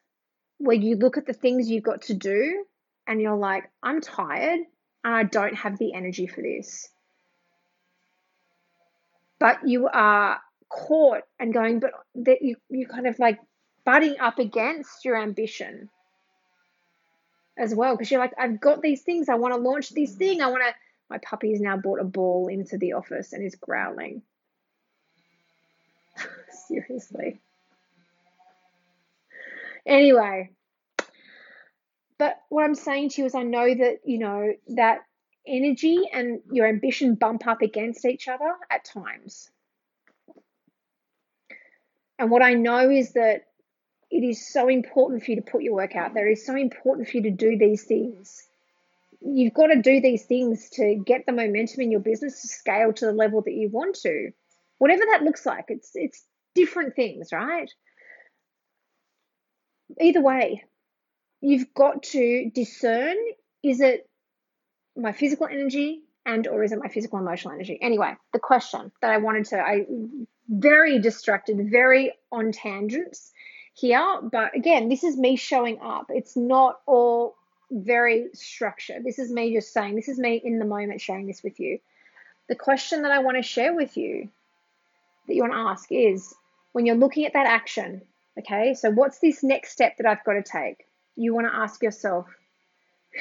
where 0.57 0.75
you 0.75 0.95
look 0.95 1.17
at 1.17 1.27
the 1.27 1.33
things 1.33 1.69
you've 1.69 1.83
got 1.83 2.01
to 2.03 2.15
do 2.15 2.65
and 3.05 3.21
you're 3.21 3.35
like, 3.35 3.69
I'm 3.83 4.01
tired 4.01 4.61
I 5.03 5.23
don't 5.23 5.55
have 5.55 5.77
the 5.77 5.93
energy 5.93 6.27
for 6.27 6.41
this. 6.41 6.89
but 9.39 9.67
you 9.67 9.87
are 9.87 10.39
caught 10.69 11.21
and 11.39 11.53
going, 11.53 11.79
but 11.79 11.91
that 12.15 12.41
you 12.41 12.57
you 12.69 12.87
kind 12.87 13.07
of 13.07 13.17
like 13.19 13.39
butting 13.85 14.19
up 14.19 14.39
against 14.39 15.05
your 15.05 15.17
ambition 15.17 15.89
as 17.57 17.73
well 17.73 17.95
because 17.95 18.11
you're 18.11 18.19
like, 18.19 18.33
I've 18.37 18.59
got 18.59 18.81
these 18.81 19.01
things, 19.01 19.29
I 19.29 19.35
want 19.35 19.53
to 19.53 19.59
launch 19.59 19.89
this 19.89 20.13
thing, 20.15 20.41
I 20.41 20.47
want 20.47 20.63
to. 20.63 20.73
My 21.09 21.17
puppy 21.17 21.51
has 21.51 21.59
now 21.59 21.75
brought 21.75 21.99
a 21.99 22.03
ball 22.03 22.49
into 22.49 22.77
the 22.77 22.93
office 22.93 23.33
and 23.33 23.43
is 23.43 23.55
growling. 23.55 24.21
Seriously. 26.67 27.39
Anyway, 29.87 30.51
but 32.19 32.35
what 32.49 32.65
I'm 32.65 32.75
saying 32.75 33.09
to 33.11 33.21
you 33.21 33.25
is, 33.27 33.33
I 33.33 33.43
know 33.43 33.73
that, 33.73 33.99
you 34.03 34.19
know, 34.19 34.51
that 34.75 34.99
energy 35.47 36.01
and 36.11 36.41
your 36.51 36.67
ambition 36.67 37.15
bump 37.15 37.47
up 37.47 37.61
against 37.61 38.05
each 38.05 38.27
other 38.27 38.53
at 38.69 38.83
times. 38.83 39.49
And 42.19 42.29
what 42.29 42.43
I 42.43 42.53
know 42.53 42.89
is 42.89 43.13
that 43.13 43.45
it 44.11 44.23
is 44.23 44.51
so 44.51 44.67
important 44.67 45.23
for 45.23 45.31
you 45.31 45.37
to 45.37 45.49
put 45.49 45.63
your 45.63 45.73
work 45.73 45.95
out 45.95 46.13
there. 46.13 46.27
It 46.27 46.33
is 46.33 46.45
so 46.45 46.55
important 46.55 47.07
for 47.07 47.17
you 47.17 47.23
to 47.23 47.31
do 47.31 47.57
these 47.57 47.85
things. 47.85 48.43
You've 49.21 49.53
got 49.53 49.67
to 49.67 49.81
do 49.81 50.01
these 50.01 50.25
things 50.25 50.69
to 50.71 50.95
get 50.95 51.25
the 51.25 51.31
momentum 51.31 51.81
in 51.81 51.91
your 51.91 52.01
business 52.01 52.41
to 52.41 52.47
scale 52.49 52.91
to 52.91 53.05
the 53.05 53.13
level 53.13 53.41
that 53.41 53.53
you 53.53 53.69
want 53.69 53.95
to. 54.01 54.31
Whatever 54.77 55.03
that 55.11 55.23
looks 55.23 55.45
like, 55.45 55.65
it's 55.69 55.91
it's 55.93 56.25
different 56.53 56.95
things, 56.95 57.31
right? 57.31 57.69
Either 60.01 60.21
way, 60.21 60.63
you've 61.41 61.73
got 61.73 62.03
to 62.03 62.51
discern 62.53 63.15
is 63.63 63.81
it 63.81 64.07
my 64.95 65.11
physical 65.11 65.47
energy 65.47 66.01
and 66.25 66.47
or 66.47 66.63
is 66.63 66.71
it 66.71 66.79
my 66.79 66.89
physical 66.89 67.19
emotional 67.19 67.53
energy? 67.53 67.77
Anyway, 67.81 68.13
the 68.33 68.39
question 68.39 68.91
that 69.01 69.11
I 69.11 69.17
wanted 69.17 69.45
to 69.45 69.59
I 69.59 69.85
very 70.49 70.99
distracted, 70.99 71.69
very 71.69 72.13
on 72.31 72.51
tangents 72.51 73.31
here. 73.73 74.19
But 74.21 74.55
again, 74.55 74.89
this 74.89 75.03
is 75.03 75.17
me 75.17 75.35
showing 75.35 75.79
up. 75.81 76.07
It's 76.09 76.35
not 76.35 76.79
all 76.85 77.35
very 77.71 78.27
structured. 78.33 79.03
This 79.03 79.19
is 79.19 79.31
me 79.31 79.53
just 79.53 79.71
saying, 79.71 79.95
this 79.95 80.09
is 80.09 80.17
me 80.17 80.41
in 80.43 80.59
the 80.59 80.65
moment 80.65 81.01
sharing 81.01 81.27
this 81.27 81.43
with 81.43 81.59
you. 81.59 81.79
The 82.47 82.55
question 82.55 83.03
that 83.03 83.11
I 83.11 83.19
want 83.19 83.37
to 83.37 83.43
share 83.43 83.73
with 83.73 83.95
you 83.95 84.29
that 85.27 85.35
you 85.35 85.43
want 85.43 85.53
to 85.53 85.59
ask 85.59 85.91
is 85.91 86.33
when 86.71 86.85
you're 86.85 86.95
looking 86.95 87.25
at 87.25 87.33
that 87.33 87.45
action, 87.45 88.01
okay, 88.39 88.73
so 88.73 88.89
what's 88.89 89.19
this 89.19 89.43
next 89.43 89.71
step 89.71 89.97
that 89.97 90.07
I've 90.07 90.23
got 90.23 90.33
to 90.33 90.43
take? 90.43 90.85
You 91.19 91.33
want 91.33 91.47
to 91.47 91.53
ask 91.53 91.83
yourself, 91.83 92.27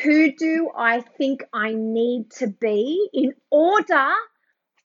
who 0.05 0.33
do 0.37 0.71
I 0.77 1.01
think 1.01 1.43
I 1.53 1.73
need 1.75 2.31
to 2.39 2.47
be 2.47 3.09
in 3.13 3.35
order 3.51 4.13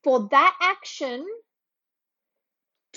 for 0.03 0.27
that 0.31 0.55
action 0.59 1.23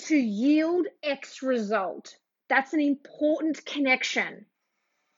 to 0.07 0.17
yield 0.17 0.87
X 1.03 1.43
result? 1.43 2.15
That's 2.49 2.73
an 2.73 2.81
important 2.81 3.63
connection 3.63 4.47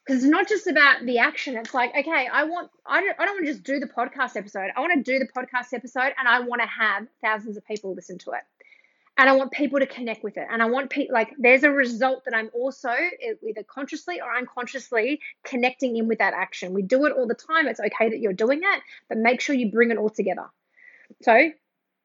because 0.04 0.22
it's 0.22 0.30
not 0.30 0.46
just 0.46 0.66
about 0.66 1.06
the 1.06 1.18
action. 1.18 1.56
It's 1.56 1.72
like, 1.72 1.90
okay, 1.96 2.28
I 2.30 2.44
want, 2.44 2.70
I 2.84 3.00
don't, 3.00 3.18
I 3.18 3.24
don't 3.24 3.36
want 3.36 3.46
to 3.46 3.52
just 3.52 3.64
do 3.64 3.80
the 3.80 3.86
podcast 3.86 4.36
episode. 4.36 4.68
I 4.76 4.80
want 4.80 4.92
to 5.02 5.12
do 5.12 5.18
the 5.18 5.28
podcast 5.28 5.72
episode 5.72 6.12
and 6.18 6.28
I 6.28 6.40
want 6.40 6.60
to 6.60 6.68
have 6.68 7.06
thousands 7.22 7.56
of 7.56 7.64
people 7.64 7.94
listen 7.94 8.18
to 8.18 8.32
it 8.32 8.42
and 9.16 9.28
I 9.28 9.32
want 9.32 9.52
people 9.52 9.80
to 9.80 9.86
connect 9.86 10.24
with 10.24 10.36
it. 10.36 10.46
And 10.50 10.62
I 10.62 10.66
want 10.66 10.90
people 10.90 11.14
like 11.14 11.34
there's 11.38 11.62
a 11.62 11.70
result 11.70 12.24
that 12.24 12.34
I'm 12.34 12.50
also 12.54 12.90
either 12.90 13.62
consciously 13.64 14.20
or 14.20 14.34
unconsciously 14.34 15.20
connecting 15.44 15.96
in 15.96 16.08
with 16.08 16.18
that 16.18 16.32
action. 16.32 16.72
We 16.72 16.82
do 16.82 17.04
it 17.04 17.12
all 17.12 17.26
the 17.26 17.34
time. 17.34 17.66
It's 17.66 17.80
okay 17.80 18.08
that 18.08 18.18
you're 18.18 18.32
doing 18.32 18.60
it, 18.62 18.82
but 19.08 19.18
make 19.18 19.40
sure 19.40 19.54
you 19.54 19.70
bring 19.70 19.90
it 19.90 19.98
all 19.98 20.10
together. 20.10 20.46
So 21.22 21.50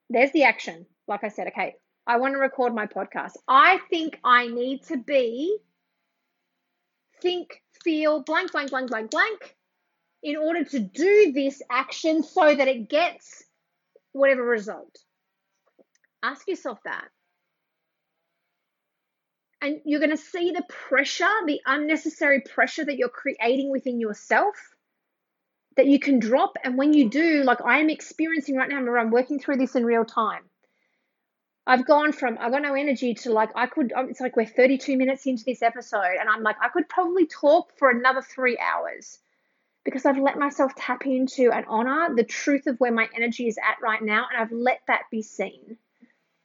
there's 0.09 0.31
the 0.31 0.43
action. 0.43 0.85
Like 1.07 1.23
I 1.23 1.29
said, 1.29 1.47
okay, 1.47 1.75
I 2.05 2.17
want 2.17 2.33
to 2.33 2.39
record 2.39 2.75
my 2.75 2.87
podcast. 2.87 3.33
I 3.47 3.79
think 3.89 4.19
I 4.23 4.47
need 4.47 4.83
to 4.87 4.97
be 4.97 5.57
think, 7.21 7.61
feel 7.83 8.21
blank, 8.23 8.51
blank, 8.51 8.71
blank, 8.71 8.89
blank, 8.89 9.09
blank 9.09 9.55
in 10.21 10.35
order 10.35 10.63
to 10.63 10.79
do 10.79 11.31
this 11.33 11.61
action 11.69 12.23
so 12.23 12.53
that 12.53 12.67
it 12.67 12.89
gets 12.89 13.43
whatever 14.11 14.43
result. 14.43 14.97
Ask 16.25 16.47
yourself 16.47 16.79
that. 16.85 17.07
And 19.61 19.79
you're 19.85 19.99
going 19.99 20.09
to 20.09 20.17
see 20.17 20.51
the 20.51 20.63
pressure, 20.67 21.29
the 21.45 21.61
unnecessary 21.65 22.41
pressure 22.41 22.83
that 22.83 22.97
you're 22.97 23.09
creating 23.09 23.69
within 23.69 23.99
yourself 23.99 24.55
that 25.77 25.85
you 25.85 25.99
can 25.99 26.19
drop. 26.19 26.57
And 26.63 26.77
when 26.79 26.93
you 26.93 27.09
do, 27.09 27.43
like 27.43 27.61
I 27.63 27.79
am 27.79 27.91
experiencing 27.91 28.55
right 28.55 28.69
now, 28.69 28.77
I'm 28.77 29.11
working 29.11 29.39
through 29.39 29.57
this 29.57 29.75
in 29.75 29.85
real 29.85 30.03
time. 30.03 30.41
I've 31.67 31.85
gone 31.85 32.11
from 32.11 32.37
I 32.39 32.49
got 32.49 32.63
no 32.63 32.73
energy 32.73 33.13
to 33.15 33.31
like 33.31 33.49
I 33.55 33.67
could. 33.67 33.93
Um, 33.93 34.09
it's 34.09 34.21
like 34.21 34.35
we're 34.35 34.45
32 34.47 34.97
minutes 34.97 35.25
into 35.27 35.43
this 35.45 35.61
episode, 35.61 36.17
and 36.19 36.29
I'm 36.29 36.43
like 36.43 36.57
I 36.61 36.69
could 36.69 36.87
probably 36.87 37.27
talk 37.27 37.71
for 37.77 37.89
another 37.89 38.21
three 38.21 38.57
hours 38.57 39.19
because 39.83 40.05
I've 40.05 40.17
let 40.17 40.37
myself 40.37 40.73
tap 40.75 41.05
into 41.05 41.51
and 41.51 41.65
honor 41.67 42.13
the 42.15 42.23
truth 42.23 42.67
of 42.67 42.79
where 42.79 42.91
my 42.91 43.07
energy 43.15 43.47
is 43.47 43.57
at 43.57 43.81
right 43.81 44.01
now, 44.01 44.25
and 44.31 44.41
I've 44.41 44.51
let 44.51 44.81
that 44.87 45.03
be 45.11 45.23
seen. 45.23 45.77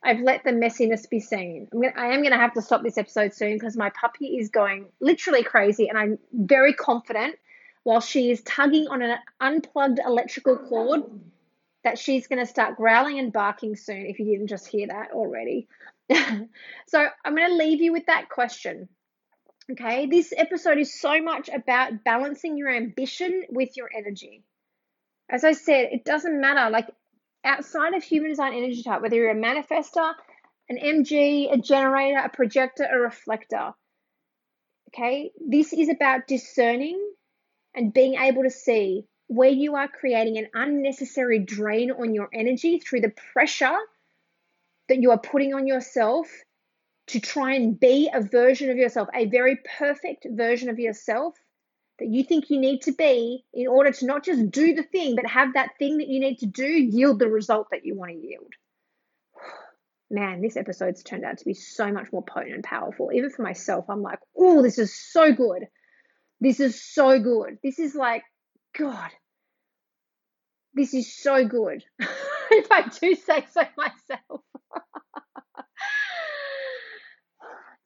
I've 0.02 0.20
let 0.20 0.44
the 0.44 0.50
messiness 0.50 1.08
be 1.08 1.20
seen. 1.20 1.68
I'm 1.72 1.80
gonna, 1.80 1.94
I 1.96 2.14
am 2.14 2.20
going 2.20 2.32
to 2.32 2.38
have 2.38 2.54
to 2.54 2.62
stop 2.62 2.82
this 2.82 2.96
episode 2.96 3.34
soon 3.34 3.54
because 3.54 3.76
my 3.76 3.90
puppy 3.90 4.38
is 4.38 4.48
going 4.48 4.86
literally 5.00 5.42
crazy, 5.42 5.88
and 5.88 5.98
I'm 5.98 6.18
very 6.32 6.72
confident 6.72 7.36
while 7.82 8.00
she 8.00 8.30
is 8.30 8.42
tugging 8.42 8.88
on 8.88 9.02
an 9.02 9.18
unplugged 9.40 10.00
electrical 10.04 10.56
cord 10.56 11.02
that 11.84 11.98
she's 11.98 12.26
going 12.26 12.38
to 12.38 12.46
start 12.46 12.76
growling 12.76 13.18
and 13.18 13.32
barking 13.32 13.76
soon 13.76 14.06
if 14.06 14.18
you 14.18 14.26
didn't 14.26 14.48
just 14.48 14.66
hear 14.66 14.86
that 14.86 15.12
already. 15.12 15.68
so 16.86 17.06
I'm 17.24 17.34
going 17.36 17.48
to 17.48 17.56
leave 17.56 17.80
you 17.80 17.92
with 17.92 18.06
that 18.06 18.28
question. 18.28 18.88
Okay, 19.72 20.06
this 20.06 20.32
episode 20.36 20.78
is 20.78 20.98
so 20.98 21.22
much 21.22 21.48
about 21.48 22.04
balancing 22.04 22.58
your 22.58 22.70
ambition 22.70 23.44
with 23.50 23.76
your 23.76 23.88
energy. 23.96 24.42
As 25.30 25.44
I 25.44 25.52
said, 25.52 25.90
it 25.92 26.04
doesn't 26.04 26.40
matter. 26.40 26.70
Like 26.70 26.88
outside 27.44 27.94
of 27.94 28.02
human 28.02 28.30
design 28.30 28.54
energy 28.54 28.82
type, 28.82 29.02
whether 29.02 29.16
you're 29.16 29.30
a 29.30 29.34
manifestor, 29.34 30.12
an 30.68 30.78
MG, 30.78 31.52
a 31.52 31.58
generator, 31.58 32.18
a 32.18 32.28
projector, 32.28 32.84
a 32.84 32.98
reflector. 32.98 33.72
Okay, 34.88 35.30
this 35.40 35.72
is 35.72 35.88
about 35.88 36.26
discerning 36.26 37.00
and 37.74 37.92
being 37.92 38.14
able 38.14 38.42
to 38.42 38.50
see 38.50 39.04
where 39.28 39.50
you 39.50 39.76
are 39.76 39.86
creating 39.86 40.38
an 40.38 40.48
unnecessary 40.54 41.38
drain 41.38 41.92
on 41.92 42.14
your 42.14 42.28
energy 42.34 42.80
through 42.80 43.00
the 43.00 43.12
pressure 43.32 43.78
that 44.88 45.00
you 45.00 45.12
are 45.12 45.18
putting 45.18 45.54
on 45.54 45.68
yourself 45.68 46.26
to 47.06 47.20
try 47.20 47.54
and 47.54 47.78
be 47.78 48.10
a 48.12 48.20
version 48.20 48.70
of 48.70 48.76
yourself, 48.76 49.08
a 49.14 49.26
very 49.26 49.58
perfect 49.78 50.26
version 50.30 50.68
of 50.68 50.78
yourself 50.80 51.34
that 52.00 52.08
you 52.08 52.24
think 52.24 52.50
you 52.50 52.58
need 52.58 52.82
to 52.82 52.92
be 52.92 53.44
in 53.54 53.68
order 53.68 53.92
to 53.92 54.06
not 54.06 54.24
just 54.24 54.50
do 54.50 54.74
the 54.74 54.82
thing, 54.82 55.14
but 55.14 55.26
have 55.26 55.54
that 55.54 55.70
thing 55.78 55.98
that 55.98 56.08
you 56.08 56.18
need 56.18 56.38
to 56.38 56.46
do 56.46 56.66
yield 56.66 57.18
the 57.18 57.28
result 57.28 57.68
that 57.70 57.84
you 57.84 57.94
want 57.96 58.10
to 58.10 58.18
yield. 58.18 58.52
Man, 60.10 60.42
this 60.42 60.56
episode's 60.56 61.02
turned 61.02 61.24
out 61.24 61.38
to 61.38 61.44
be 61.44 61.54
so 61.54 61.92
much 61.92 62.12
more 62.12 62.24
potent 62.24 62.54
and 62.54 62.64
powerful. 62.64 63.12
Even 63.12 63.30
for 63.30 63.42
myself, 63.42 63.84
I'm 63.88 64.02
like, 64.02 64.18
oh, 64.36 64.62
this 64.62 64.78
is 64.78 64.92
so 65.12 65.32
good. 65.32 65.66
This 66.40 66.58
is 66.58 66.82
so 66.82 67.20
good. 67.20 67.58
This 67.62 67.78
is 67.78 67.94
like, 67.94 68.24
God, 68.76 69.10
this 70.74 70.94
is 70.94 71.14
so 71.14 71.46
good. 71.46 71.84
if 72.50 72.72
I 72.72 72.88
do 73.00 73.14
say 73.14 73.46
so 73.52 73.62
myself. 73.76 74.40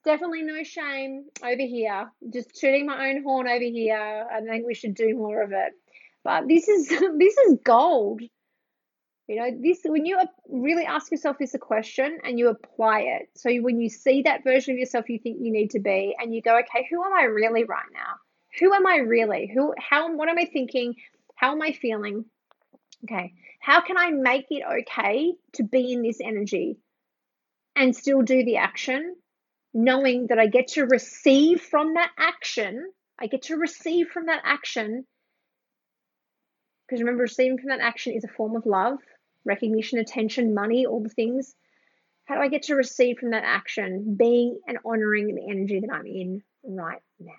Definitely 0.04 0.42
no 0.42 0.62
shame 0.62 1.24
over 1.42 1.62
here. 1.62 2.10
Just 2.32 2.54
tooting 2.54 2.86
my 2.86 3.10
own 3.10 3.22
horn 3.22 3.48
over 3.48 3.64
here. 3.64 4.26
I 4.32 4.40
think 4.40 4.66
we 4.66 4.74
should 4.74 4.94
do 4.94 5.16
more 5.16 5.42
of 5.42 5.52
it. 5.52 5.72
But 6.22 6.48
this 6.48 6.68
is 6.68 6.88
this 7.18 7.36
is 7.38 7.58
gold. 7.64 8.22
You 9.26 9.36
know, 9.36 9.50
this 9.62 9.80
when 9.84 10.04
you 10.04 10.18
really 10.48 10.84
ask 10.84 11.10
yourself 11.10 11.38
this 11.38 11.54
a 11.54 11.58
question 11.58 12.18
and 12.24 12.38
you 12.38 12.48
apply 12.48 13.00
it. 13.00 13.30
So 13.36 13.55
when 13.57 13.80
you 13.80 13.88
see 13.88 14.22
that 14.22 14.44
version 14.44 14.74
of 14.74 14.78
yourself 14.78 15.09
you 15.09 15.18
think 15.18 15.38
you 15.40 15.50
need 15.50 15.70
to 15.70 15.80
be, 15.80 16.14
and 16.18 16.34
you 16.34 16.42
go, 16.42 16.59
okay, 16.59 16.86
who 16.90 17.02
am 17.02 17.12
I 17.12 17.24
really 17.24 17.64
right 17.64 17.86
now? 17.92 18.14
Who 18.61 18.72
am 18.74 18.86
I 18.86 18.96
really? 18.96 19.50
Who? 19.52 19.74
How? 19.78 20.14
What 20.14 20.28
am 20.28 20.38
I 20.38 20.44
thinking? 20.44 20.94
How 21.36 21.52
am 21.52 21.62
I 21.62 21.72
feeling? 21.72 22.26
Okay, 23.05 23.34
how 23.61 23.80
can 23.80 23.96
I 23.96 24.11
make 24.11 24.46
it 24.50 24.62
okay 24.80 25.34
to 25.55 25.62
be 25.62 25.92
in 25.92 26.02
this 26.02 26.20
energy 26.22 26.78
and 27.76 27.94
still 27.94 28.22
do 28.22 28.44
the 28.44 28.59
action 28.59 29.16
knowing 29.75 30.29
that 30.29 30.39
I 30.39 30.47
get 30.47 30.68
to 30.68 30.87
receive 30.87 31.61
from 31.61 31.95
that 31.95 32.11
action, 32.16 32.91
I 33.20 33.27
get 33.27 33.43
to 33.43 33.57
receive 33.57 34.09
from 34.09 34.27
that 34.27 34.41
action. 34.45 35.05
Because 36.87 37.01
remember, 37.03 37.22
receiving 37.22 37.59
from 37.59 37.70
that 37.70 37.81
action 37.81 38.14
is 38.14 38.25
a 38.25 38.29
form 38.29 38.57
of 38.57 38.66
love, 38.66 38.99
recognition, 39.45 39.99
attention, 39.99 40.55
money, 40.55 40.87
all 40.87 41.03
the 41.03 41.09
things. 41.09 41.55
How 42.27 42.37
do 42.37 42.41
I 42.41 42.49
get 42.49 42.64
to 42.64 42.75
receive 42.75 43.18
from 43.18 43.31
that 43.31 43.45
action, 43.45 44.16
being 44.18 44.59
and 44.66 44.79
honoring 44.85 45.35
the 45.35 45.51
energy 45.51 45.81
that 45.81 45.93
I'm 45.93 46.07
in 46.07 46.43
right 46.64 47.03
now? 47.18 47.33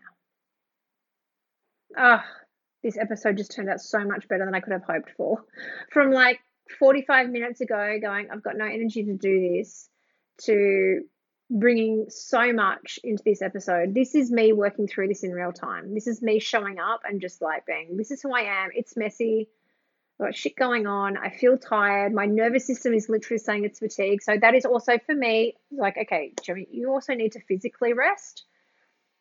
Ah, 1.98 2.24
oh, 2.24 2.42
this 2.84 2.98
episode 2.98 3.38
just 3.38 3.56
turned 3.56 3.70
out 3.70 3.80
so 3.80 4.00
much 4.00 4.28
better 4.28 4.46
than 4.46 4.54
I 4.54 4.60
could 4.60 4.74
have 4.74 4.84
hoped 4.84 5.12
for. 5.18 5.44
From 5.92 6.12
like 6.12 6.40
45 6.80 7.30
minutes 7.30 7.62
ago 7.62 7.98
going, 8.02 8.28
I've 8.32 8.44
got 8.44 8.58
no 8.58 8.66
energy 8.66 9.06
to 9.06 9.16
do 9.16 9.58
this, 9.58 9.90
to 10.42 11.02
bringing 11.50 12.06
so 12.10 12.52
much 12.54 13.00
into 13.04 13.24
this 13.24 13.41
episode. 13.41 13.93
This 13.93 14.16
is 14.16 14.32
me 14.32 14.52
working 14.54 14.88
through 14.88 15.10
this 15.10 15.24
in 15.24 15.32
real 15.32 15.52
time. 15.52 15.93
This 15.93 16.08
is 16.08 16.22
me 16.22 16.39
showing 16.39 16.80
up 16.80 17.02
and 17.08 17.22
just 17.22 17.41
like 17.41 17.66
being, 17.66 17.98
this 17.98 18.12
is 18.12 18.22
who 18.22 18.34
I 18.34 18.64
am. 18.64 18.70
It's 18.74 18.98
messy. 18.98 19.48
I've 20.20 20.28
got 20.28 20.36
shit 20.36 20.56
going 20.56 20.88
on. 20.88 21.18
I 21.18 21.30
feel 21.30 21.58
tired. 21.58 22.14
My 22.14 22.26
nervous 22.26 22.66
system 22.66 22.93
is 22.93 23.10
literally 23.10 23.38
saying 23.38 23.66
it's 23.66 23.80
fatigue. 23.80 24.24
So 24.24 24.38
that 24.41 24.56
is 24.56 24.66
also 24.66 24.98
for 25.06 25.14
me 25.14 25.56
like, 25.72 25.98
okay, 25.98 26.34
Gemma, 26.41 26.62
you 26.72 26.89
also 26.89 27.14
need 27.14 27.34
to 27.34 27.41
physically 27.41 27.93
rest. 27.93 28.46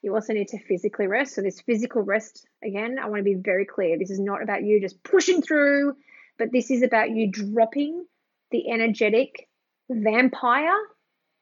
You 0.00 0.14
also 0.14 0.32
need 0.32 0.48
to 0.48 0.58
physically 0.58 1.06
rest. 1.06 1.34
So 1.34 1.42
this 1.42 1.60
physical 1.60 2.02
rest, 2.02 2.46
again, 2.62 2.98
I 3.02 3.08
want 3.08 3.20
to 3.20 3.24
be 3.24 3.34
very 3.34 3.66
clear. 3.66 3.98
This 3.98 4.10
is 4.10 4.20
not 4.20 4.42
about 4.42 4.62
you 4.62 4.80
just 4.80 5.02
pushing 5.02 5.42
through, 5.42 5.96
but 6.38 6.52
this 6.52 6.70
is 6.70 6.82
about 6.82 7.10
you 7.10 7.30
dropping 7.30 8.04
the 8.50 8.70
energetic 8.70 9.48
vampire 9.90 10.76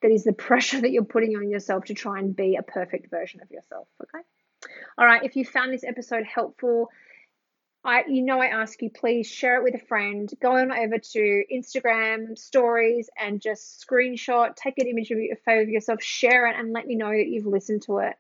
that 0.02 0.10
is 0.10 0.24
the 0.24 0.32
pressure 0.48 0.80
that 0.80 0.90
you're 0.90 1.04
putting 1.04 1.36
on 1.36 1.48
yourself 1.48 1.86
to 1.86 1.94
try 1.94 2.18
and 2.18 2.34
be 2.34 2.56
a 2.56 2.62
perfect 2.62 3.10
version 3.10 3.40
of 3.40 3.50
yourself. 3.50 3.88
Okay. 4.02 4.24
All 4.98 5.06
right. 5.06 5.22
If 5.24 5.36
you 5.36 5.44
found 5.44 5.72
this 5.72 5.84
episode 5.84 6.24
helpful, 6.24 6.90
I, 7.84 8.04
you 8.08 8.22
know, 8.22 8.40
I 8.40 8.46
ask 8.46 8.80
you, 8.80 8.90
please 8.90 9.26
share 9.26 9.56
it 9.56 9.64
with 9.64 9.74
a 9.74 9.84
friend. 9.86 10.30
Go 10.40 10.52
on 10.56 10.70
over 10.70 10.98
to 10.98 11.44
Instagram 11.52 12.38
stories 12.38 13.10
and 13.18 13.40
just 13.40 13.84
screenshot, 13.84 14.54
take 14.54 14.78
an 14.78 14.86
image 14.86 15.10
of 15.10 15.18
your 15.18 15.36
photo 15.44 15.62
of 15.62 15.68
yourself, 15.68 16.00
share 16.00 16.46
it, 16.46 16.56
and 16.56 16.72
let 16.72 16.86
me 16.86 16.94
know 16.94 17.10
that 17.10 17.26
you've 17.26 17.46
listened 17.46 17.82
to 17.82 17.98
it. 17.98 18.14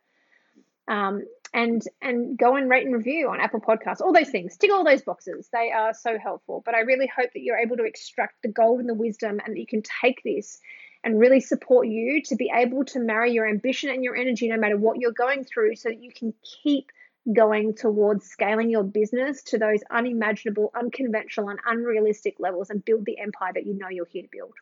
Um, 0.88 1.22
and 1.54 1.82
and 2.00 2.36
go 2.36 2.56
and 2.56 2.68
rate 2.68 2.86
and 2.86 2.94
review 2.94 3.28
on 3.28 3.40
Apple 3.40 3.60
Podcasts. 3.60 4.00
All 4.00 4.12
those 4.12 4.30
things, 4.30 4.56
tick 4.56 4.72
all 4.72 4.84
those 4.84 5.02
boxes. 5.02 5.48
They 5.52 5.70
are 5.70 5.94
so 5.94 6.18
helpful. 6.18 6.62
But 6.64 6.74
I 6.74 6.80
really 6.80 7.06
hope 7.14 7.30
that 7.34 7.42
you're 7.42 7.58
able 7.58 7.76
to 7.76 7.84
extract 7.84 8.42
the 8.42 8.48
gold 8.48 8.80
and 8.80 8.88
the 8.88 8.94
wisdom, 8.94 9.38
and 9.44 9.54
that 9.54 9.60
you 9.60 9.66
can 9.66 9.82
take 10.00 10.22
this 10.24 10.58
and 11.04 11.18
really 11.18 11.40
support 11.40 11.88
you 11.88 12.22
to 12.22 12.36
be 12.36 12.50
able 12.54 12.84
to 12.84 13.00
marry 13.00 13.32
your 13.32 13.48
ambition 13.48 13.90
and 13.90 14.04
your 14.04 14.16
energy 14.16 14.48
no 14.48 14.56
matter 14.56 14.76
what 14.76 14.98
you're 14.98 15.12
going 15.12 15.44
through 15.44 15.74
so 15.76 15.88
that 15.88 16.02
you 16.02 16.12
can 16.12 16.32
keep 16.62 16.90
going 17.32 17.74
towards 17.74 18.26
scaling 18.26 18.70
your 18.70 18.82
business 18.82 19.42
to 19.44 19.58
those 19.58 19.80
unimaginable, 19.90 20.70
unconventional, 20.74 21.48
and 21.48 21.60
unrealistic 21.66 22.34
levels 22.38 22.70
and 22.70 22.84
build 22.84 23.04
the 23.04 23.18
empire 23.18 23.52
that 23.54 23.66
you 23.66 23.74
know 23.74 23.88
you're 23.88 24.06
here 24.10 24.22
to 24.22 24.28
build. 24.30 24.54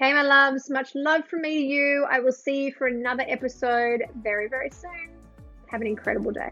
Okay, 0.00 0.12
my 0.12 0.22
loves, 0.22 0.70
much 0.70 0.94
love 0.94 1.26
from 1.28 1.42
me 1.42 1.60
to 1.60 1.66
you. 1.66 2.06
I 2.10 2.20
will 2.20 2.32
see 2.32 2.64
you 2.64 2.72
for 2.72 2.86
another 2.86 3.24
episode 3.28 4.02
very, 4.22 4.48
very 4.48 4.70
soon. 4.70 5.10
Have 5.66 5.82
an 5.82 5.86
incredible 5.86 6.32
day. 6.32 6.50